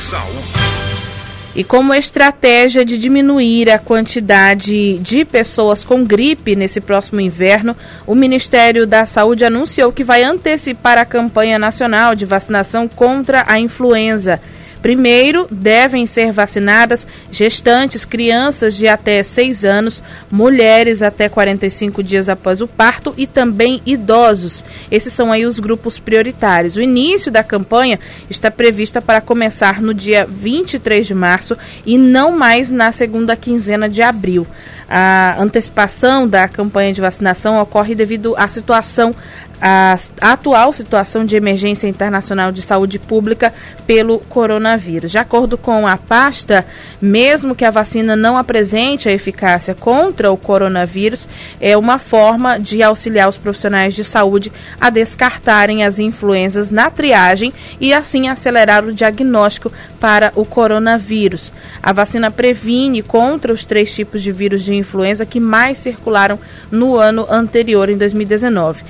E 1.56 1.64
como 1.64 1.94
estratégia 1.94 2.84
de 2.84 2.98
diminuir 2.98 3.70
a 3.70 3.78
quantidade 3.78 4.98
de 4.98 5.24
pessoas 5.24 5.86
com 5.86 6.04
gripe 6.04 6.56
nesse 6.56 6.82
próximo 6.82 7.22
inverno, 7.22 7.78
o 8.08 8.16
Ministério 8.16 8.88
da 8.88 9.06
Saúde 9.06 9.46
anunciou 9.46 9.92
que 9.92 10.04
vai 10.04 10.24
antecipar 10.24 10.98
a 10.98 11.06
campanha 11.06 11.60
nacional 11.60 12.16
de 12.16 12.26
vacinação 12.26 12.88
contra 12.88 13.44
a 13.48 13.60
influenza. 13.60 14.42
Primeiro, 14.84 15.48
devem 15.50 16.06
ser 16.06 16.34
vacinadas 16.34 17.08
gestantes, 17.32 18.04
crianças 18.04 18.76
de 18.76 18.86
até 18.86 19.24
6 19.24 19.64
anos, 19.64 20.04
mulheres 20.30 21.02
até 21.02 21.30
45 21.30 22.04
dias 22.04 22.28
após 22.28 22.60
o 22.60 22.68
parto 22.68 23.14
e 23.16 23.26
também 23.26 23.82
idosos. 23.86 24.62
Esses 24.92 25.14
são 25.14 25.32
aí 25.32 25.46
os 25.46 25.58
grupos 25.58 25.98
prioritários. 25.98 26.76
O 26.76 26.82
início 26.82 27.32
da 27.32 27.46
campanha 27.46 27.98
está 28.30 28.52
prevista 28.52 29.02
para 29.02 29.22
começar 29.22 29.82
no 29.82 29.94
dia 29.94 30.28
23 30.30 31.08
de 31.08 31.14
março 31.14 31.58
e 31.86 31.98
não 31.98 32.38
mais 32.38 32.70
na 32.70 32.92
segunda 32.92 33.38
quinzena 33.38 33.88
de 33.88 34.02
abril. 34.02 34.46
A 34.90 35.38
antecipação 35.40 36.28
da 36.28 36.48
campanha 36.48 36.94
de 36.94 37.02
vacinação 37.02 37.60
ocorre 37.60 37.96
devido 37.96 38.36
à 38.38 38.48
situação 38.50 39.16
a 39.62 39.96
atual 40.20 40.74
situação 40.74 41.26
de 41.26 41.36
emergência 41.36 41.88
internacional 41.88 42.52
de 42.52 42.62
saúde 42.62 43.00
pública 43.00 43.54
pelo 43.88 44.20
coronavírus. 44.20 45.12
De 45.12 45.18
acordo 45.18 45.58
com 45.58 45.88
a 45.88 45.98
pasta, 45.98 46.66
mesmo 47.02 47.56
que 47.56 47.66
a 47.66 47.72
vacina 47.72 48.16
não 48.16 48.38
apresente 48.38 49.08
a 49.08 49.12
eficácia 49.12 49.74
contra 49.74 50.32
o 50.32 50.38
coronavírus, 50.38 51.28
é 51.60 51.78
uma 51.78 52.00
forma 52.00 52.60
de 52.60 52.84
auxiliar 52.84 53.30
os 53.30 53.38
profissionais 53.38 53.94
de 53.94 54.04
saúde 54.04 54.52
a 54.80 54.90
descartarem 54.90 55.84
as 55.84 56.00
influenzas 56.00 56.72
na 56.72 56.90
triagem 56.90 57.54
e 57.80 57.94
assim 57.94 58.28
acelerar 58.28 58.84
o 58.86 58.94
diagnóstico 58.94 59.72
para 60.00 60.32
o 60.36 60.46
coronavírus. 60.46 61.52
A 61.82 61.94
vacina 61.94 62.30
previne 62.30 63.02
contra 63.02 63.54
os 63.54 63.66
três 63.66 63.94
tipos 63.94 64.22
de 64.22 64.32
vírus 64.32 64.64
de 64.64 64.74
influenza 64.74 65.26
que 65.26 65.40
mais 65.40 65.78
circularam 65.80 66.40
no 66.72 66.98
ano 66.98 67.26
anterior, 67.30 67.90
em 67.90 67.98
2019. 67.98 68.84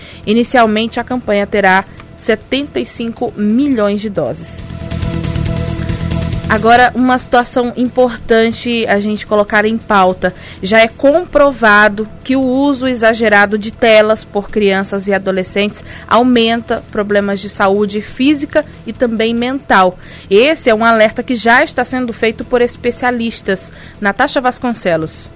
Inicialmente, 0.53 0.99
a 0.99 1.03
campanha 1.03 1.47
terá 1.47 1.83
75 2.15 3.33
milhões 3.35 3.99
de 3.99 4.07
doses. 4.07 4.59
Agora, 6.47 6.91
uma 6.93 7.17
situação 7.17 7.73
importante 7.75 8.85
a 8.85 8.99
gente 8.99 9.25
colocar 9.25 9.65
em 9.65 9.79
pauta. 9.79 10.31
Já 10.61 10.79
é 10.79 10.87
comprovado 10.87 12.07
que 12.23 12.35
o 12.35 12.43
uso 12.43 12.87
exagerado 12.87 13.57
de 13.57 13.71
telas 13.71 14.23
por 14.23 14.47
crianças 14.47 15.07
e 15.07 15.13
adolescentes 15.13 15.83
aumenta 16.07 16.83
problemas 16.91 17.39
de 17.39 17.49
saúde 17.49 17.99
física 17.99 18.63
e 18.85 18.93
também 18.93 19.33
mental. 19.33 19.97
Esse 20.29 20.69
é 20.69 20.75
um 20.75 20.85
alerta 20.85 21.23
que 21.23 21.33
já 21.33 21.63
está 21.63 21.83
sendo 21.83 22.13
feito 22.13 22.45
por 22.45 22.61
especialistas. 22.61 23.71
Natasha 23.99 24.39
Vasconcelos. 24.39 25.29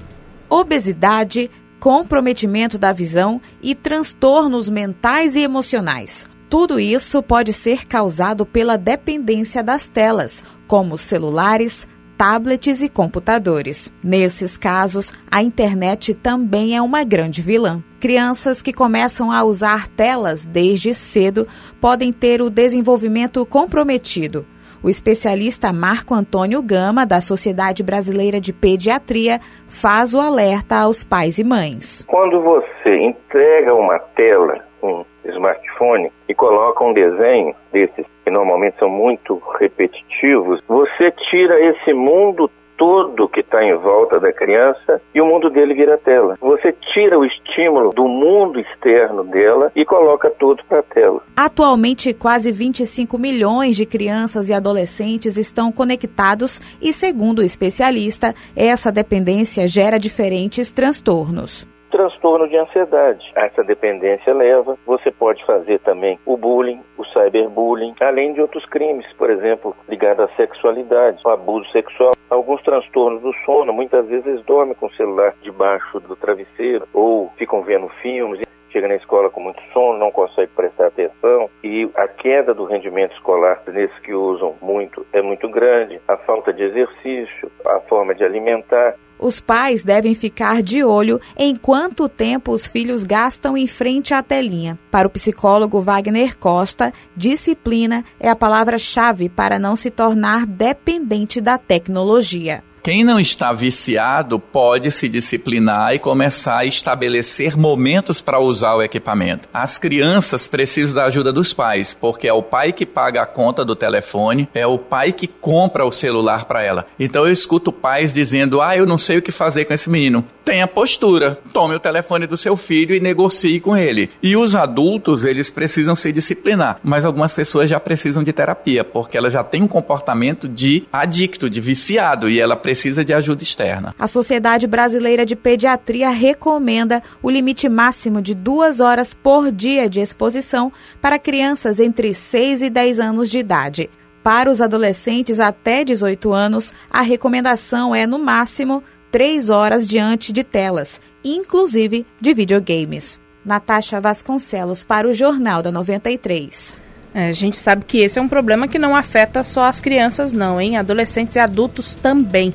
Obesidade, 0.47 1.49
comprometimento 1.79 2.77
da 2.77 2.91
visão 2.91 3.41
e 3.61 3.75
transtornos 3.75 4.69
mentais 4.69 5.35
e 5.35 5.41
emocionais. 5.41 6.25
Tudo 6.49 6.79
isso 6.79 7.21
pode 7.21 7.51
ser 7.51 7.85
causado 7.85 8.45
pela 8.45 8.77
dependência 8.77 9.61
das 9.61 9.87
telas, 9.87 10.43
como 10.65 10.97
celulares, 10.97 11.87
tablets 12.17 12.81
e 12.81 12.89
computadores. 12.89 13.91
Nesses 14.03 14.57
casos, 14.57 15.13
a 15.29 15.43
internet 15.43 16.15
também 16.15 16.75
é 16.75 16.81
uma 16.81 17.03
grande 17.03 17.41
vilã. 17.41 17.83
Crianças 17.99 18.61
que 18.61 18.73
começam 18.73 19.31
a 19.31 19.43
usar 19.43 19.87
telas 19.89 20.45
desde 20.45 20.93
cedo 20.93 21.47
podem 21.79 22.11
ter 22.11 22.41
o 22.41 22.49
desenvolvimento 22.49 23.45
comprometido. 23.45 24.45
O 24.83 24.89
especialista 24.89 25.73
Marco 25.73 26.13
Antônio 26.13 26.61
Gama, 26.61 27.05
da 27.05 27.19
Sociedade 27.19 27.83
Brasileira 27.83 28.39
de 28.39 28.53
Pediatria, 28.53 29.39
faz 29.67 30.13
o 30.13 30.19
alerta 30.19 30.77
aos 30.77 31.03
pais 31.03 31.37
e 31.37 31.43
mães. 31.43 32.05
Quando 32.07 32.41
você 32.41 32.95
entrega 32.95 33.73
uma 33.73 33.97
tela, 33.99 34.63
um 34.83 35.03
smartphone 35.25 36.11
e 36.29 36.33
coloca 36.33 36.83
um 36.83 36.93
desenho 36.93 37.55
desses 37.71 38.05
que 38.23 38.31
normalmente 38.31 38.77
são 38.77 38.89
muito 38.89 39.41
repetitivos, 39.59 40.61
você 40.67 41.11
tira 41.29 41.59
esse 41.59 41.93
mundo 41.93 42.49
todo 42.77 43.27
que 43.27 43.41
está 43.41 43.63
em 43.63 43.75
volta 43.75 44.19
da 44.19 44.31
criança 44.31 45.01
e 45.13 45.19
o 45.19 45.25
mundo 45.25 45.49
dele 45.49 45.73
vira 45.73 45.97
tela. 45.97 46.37
Você 46.39 46.73
tira 46.93 47.17
o 47.17 47.25
estímulo 47.25 47.91
do 47.91 48.07
mundo 48.07 48.59
externo 48.59 49.23
dela 49.23 49.71
e 49.75 49.83
coloca 49.83 50.29
tudo 50.29 50.63
para 50.65 50.79
a 50.79 50.83
tela. 50.83 51.21
Atualmente, 51.35 52.13
quase 52.13 52.51
25 52.51 53.17
milhões 53.17 53.75
de 53.75 53.85
crianças 53.85 54.49
e 54.49 54.53
adolescentes 54.53 55.37
estão 55.37 55.71
conectados 55.71 56.61
e, 56.81 56.93
segundo 56.93 57.39
o 57.39 57.43
especialista, 57.43 58.33
essa 58.55 58.91
dependência 58.91 59.67
gera 59.67 59.97
diferentes 59.99 60.71
transtornos 60.71 61.67
transtorno 61.97 62.47
de 62.47 62.55
ansiedade. 62.55 63.31
Essa 63.35 63.63
dependência 63.63 64.31
leva, 64.31 64.77
você 64.85 65.09
pode 65.09 65.43
fazer 65.45 65.79
também 65.79 66.19
o 66.27 66.37
bullying, 66.37 66.79
o 66.95 67.03
cyberbullying, 67.05 67.95
além 67.99 68.33
de 68.33 68.41
outros 68.41 68.63
crimes, 68.65 69.05
por 69.17 69.31
exemplo, 69.31 69.75
ligados 69.89 70.25
à 70.25 70.35
sexualidade, 70.35 71.19
o 71.25 71.29
abuso 71.29 71.67
sexual, 71.71 72.13
alguns 72.29 72.61
transtornos 72.61 73.23
do 73.23 73.33
sono, 73.43 73.73
muitas 73.73 74.05
vezes 74.05 74.27
eles 74.27 74.45
dormem 74.45 74.75
com 74.75 74.85
o 74.85 74.93
celular 74.93 75.33
debaixo 75.41 75.99
do 75.99 76.15
travesseiro 76.15 76.87
ou 76.93 77.31
ficam 77.35 77.63
vendo 77.63 77.89
filmes 78.01 78.45
chega 78.69 78.87
na 78.87 78.95
escola 78.95 79.29
com 79.29 79.41
muito 79.41 79.61
sono, 79.73 79.97
não 79.97 80.11
consegue 80.11 80.51
prestar 80.55 80.87
atenção 80.87 81.49
e 81.63 81.89
a 81.95 82.07
queda 82.07 82.53
do 82.53 82.65
rendimento 82.65 83.13
escolar 83.13 83.61
nesses 83.67 83.97
que 83.99 84.13
usam 84.13 84.55
muito 84.61 85.05
é 85.13 85.21
muito 85.21 85.49
grande, 85.49 85.99
a 86.07 86.17
falta 86.17 86.53
de 86.53 86.63
exercício, 86.63 87.51
a 87.65 87.79
forma 87.79 88.13
de 88.13 88.23
alimentar. 88.23 88.95
Os 89.19 89.39
pais 89.39 89.83
devem 89.83 90.13
ficar 90.13 90.61
de 90.61 90.83
olho 90.83 91.19
em 91.35 91.55
quanto 91.55 92.07
tempo 92.07 92.51
os 92.51 92.67
filhos 92.67 93.03
gastam 93.03 93.57
em 93.57 93.65
frente 93.65 94.13
à 94.13 94.21
telinha. 94.21 94.77
Para 94.91 95.07
o 95.07 95.11
psicólogo 95.11 95.81
Wagner 95.81 96.37
Costa, 96.37 96.93
disciplina 97.15 98.03
é 98.19 98.29
a 98.29 98.35
palavra-chave 98.35 99.29
para 99.29 99.57
não 99.57 99.75
se 99.75 99.89
tornar 99.89 100.45
dependente 100.45 101.41
da 101.41 101.57
tecnologia. 101.57 102.63
Quem 102.87 103.03
não 103.03 103.19
está 103.19 103.51
viciado 103.51 104.39
pode 104.39 104.93
se 104.93 105.09
disciplinar 105.09 105.93
e 105.93 105.99
começar 105.99 106.59
a 106.59 106.65
estabelecer 106.65 107.57
momentos 107.57 108.21
para 108.21 108.39
usar 108.39 108.75
o 108.75 108.81
equipamento. 108.81 109.49
As 109.53 109.77
crianças 109.77 110.47
precisam 110.47 110.95
da 110.95 111.03
ajuda 111.03 111.33
dos 111.33 111.53
pais, 111.53 111.93
porque 111.99 112.29
é 112.29 112.31
o 112.31 112.41
pai 112.41 112.71
que 112.71 112.85
paga 112.85 113.23
a 113.23 113.25
conta 113.25 113.65
do 113.65 113.75
telefone, 113.75 114.47
é 114.53 114.65
o 114.65 114.79
pai 114.79 115.11
que 115.11 115.27
compra 115.27 115.85
o 115.85 115.91
celular 115.91 116.45
para 116.45 116.63
ela. 116.63 116.85
Então 116.97 117.25
eu 117.25 117.31
escuto 117.33 117.73
pais 117.73 118.13
dizendo: 118.13 118.61
"Ah, 118.61 118.77
eu 118.77 118.85
não 118.85 118.97
sei 118.97 119.17
o 119.17 119.21
que 119.21 119.33
fazer 119.33 119.65
com 119.65 119.73
esse 119.73 119.89
menino". 119.89 120.23
Tenha 120.45 120.65
postura, 120.65 121.37
tome 121.51 121.75
o 121.75 121.79
telefone 121.81 122.25
do 122.25 122.37
seu 122.37 122.55
filho 122.55 122.95
e 122.95 123.01
negocie 123.01 123.59
com 123.59 123.75
ele. 123.75 124.09
E 124.23 124.37
os 124.37 124.55
adultos, 124.55 125.25
eles 125.25 125.49
precisam 125.49 125.93
se 125.93 126.09
disciplinar, 126.09 126.79
mas 126.81 127.03
algumas 127.03 127.33
pessoas 127.33 127.69
já 127.69 127.81
precisam 127.81 128.23
de 128.23 128.31
terapia, 128.31 128.85
porque 128.85 129.17
ela 129.17 129.29
já 129.29 129.43
tem 129.43 129.61
um 129.61 129.67
comportamento 129.67 130.47
de 130.47 130.85
adicto, 130.89 131.49
de 131.49 131.59
viciado 131.59 132.29
e 132.29 132.39
ela 132.39 132.55
precisa 132.55 132.76
de 133.03 133.13
ajuda 133.13 133.43
externa. 133.43 133.95
A 133.97 134.07
Sociedade 134.07 134.67
Brasileira 134.67 135.25
de 135.25 135.35
Pediatria 135.35 136.09
recomenda 136.09 137.01
o 137.21 137.29
limite 137.29 137.67
máximo 137.67 138.21
de 138.21 138.33
duas 138.33 138.79
horas 138.79 139.13
por 139.13 139.51
dia 139.51 139.89
de 139.89 139.99
exposição 139.99 140.71
para 141.01 141.19
crianças 141.19 141.79
entre 141.79 142.13
6 142.13 142.61
e 142.61 142.69
10 142.69 142.99
anos 142.99 143.29
de 143.29 143.39
idade. 143.39 143.89
Para 144.23 144.49
os 144.49 144.61
adolescentes 144.61 145.39
até 145.39 145.83
18 145.83 146.33
anos, 146.33 146.73
a 146.91 147.01
recomendação 147.01 147.95
é, 147.95 148.05
no 148.05 148.19
máximo, 148.19 148.83
três 149.09 149.49
horas 149.49 149.87
diante 149.87 150.33
de 150.33 150.43
telas, 150.43 150.99
inclusive 151.23 152.05
de 152.19 152.33
videogames. 152.33 153.19
Natasha 153.45 154.01
Vasconcelos 154.01 154.83
para 154.83 155.07
o 155.07 155.13
Jornal 155.13 155.61
da 155.61 155.71
93. 155.71 156.86
É, 157.17 157.29
a 157.29 157.33
gente 157.33 157.57
sabe 157.57 157.83
que 157.83 157.97
esse 157.97 158.19
é 158.19 158.21
um 158.21 158.27
problema 158.27 158.67
que 158.67 158.77
não 158.77 158.95
afeta 158.95 159.43
só 159.43 159.63
as 159.63 159.79
crianças, 159.79 160.31
não, 160.31 160.61
hein? 160.61 160.77
Adolescentes 160.77 161.35
e 161.35 161.39
adultos 161.39 161.95
também. 161.95 162.53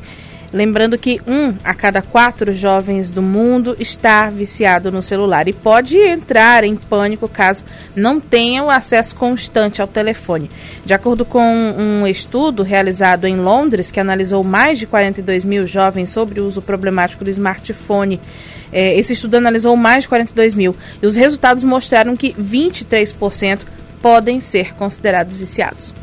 Lembrando 0.52 0.96
que 0.96 1.20
um 1.26 1.52
a 1.64 1.74
cada 1.74 2.00
quatro 2.00 2.54
jovens 2.54 3.10
do 3.10 3.20
mundo 3.20 3.74
está 3.80 4.30
viciado 4.30 4.92
no 4.92 5.02
celular 5.02 5.48
e 5.48 5.52
pode 5.52 5.98
entrar 5.98 6.62
em 6.62 6.76
pânico 6.76 7.26
caso 7.26 7.64
não 7.96 8.20
tenha 8.20 8.62
o 8.62 8.70
acesso 8.70 9.16
constante 9.16 9.82
ao 9.82 9.88
telefone. 9.88 10.48
De 10.86 10.94
acordo 10.94 11.24
com 11.24 11.42
um 11.42 12.06
estudo 12.06 12.62
realizado 12.62 13.26
em 13.26 13.34
Londres, 13.34 13.90
que 13.90 13.98
analisou 13.98 14.44
mais 14.44 14.78
de 14.78 14.86
42 14.86 15.44
mil 15.44 15.66
jovens 15.66 16.10
sobre 16.10 16.38
o 16.38 16.46
uso 16.46 16.62
problemático 16.62 17.24
do 17.24 17.30
smartphone, 17.30 18.20
é, 18.72 18.96
esse 18.96 19.14
estudo 19.14 19.34
analisou 19.34 19.76
mais 19.76 20.04
de 20.04 20.08
42 20.08 20.54
mil 20.54 20.76
e 21.02 21.06
os 21.06 21.16
resultados 21.16 21.64
mostraram 21.64 22.16
que 22.16 22.32
23% 22.34 23.58
podem 24.02 24.40
ser 24.40 24.74
considerados 24.74 25.36
viciados. 25.36 25.94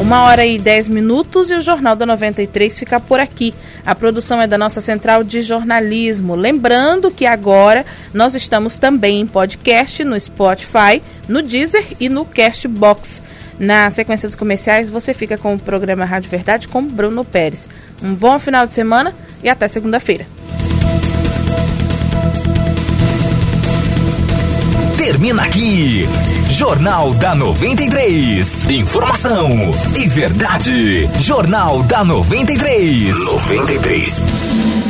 Uma 0.00 0.24
hora 0.24 0.44
e 0.44 0.58
dez 0.58 0.88
minutos 0.88 1.50
e 1.50 1.54
o 1.54 1.62
Jornal 1.62 1.94
da 1.94 2.04
93 2.04 2.76
fica 2.76 2.98
por 2.98 3.20
aqui. 3.20 3.54
A 3.86 3.94
produção 3.94 4.40
é 4.40 4.46
da 4.46 4.58
nossa 4.58 4.80
central 4.80 5.22
de 5.22 5.42
jornalismo. 5.42 6.34
Lembrando 6.34 7.10
que 7.10 7.26
agora 7.26 7.86
nós 8.12 8.34
estamos 8.34 8.76
também 8.76 9.20
em 9.20 9.26
podcast 9.26 10.02
no 10.02 10.18
Spotify, 10.18 11.00
no 11.28 11.42
Deezer 11.42 11.84
e 12.00 12.08
no 12.08 12.24
Castbox. 12.24 13.22
Na 13.58 13.90
sequência 13.90 14.28
dos 14.28 14.34
comerciais, 14.34 14.88
você 14.88 15.14
fica 15.14 15.38
com 15.38 15.54
o 15.54 15.58
programa 15.58 16.04
Rádio 16.04 16.30
Verdade 16.30 16.66
com 16.66 16.82
Bruno 16.82 17.24
Pérez. 17.24 17.68
Um 18.02 18.14
bom 18.14 18.38
final 18.40 18.66
de 18.66 18.72
semana 18.72 19.14
e 19.42 19.48
até 19.48 19.68
segunda-feira. 19.68 20.26
Termina 25.02 25.42
aqui. 25.42 26.06
Jornal 26.48 27.12
da 27.14 27.34
93. 27.34 28.70
Informação 28.70 29.72
e 29.96 30.06
verdade. 30.06 31.10
Jornal 31.20 31.82
da 31.82 32.04
93. 32.04 33.08
93. 33.18 34.81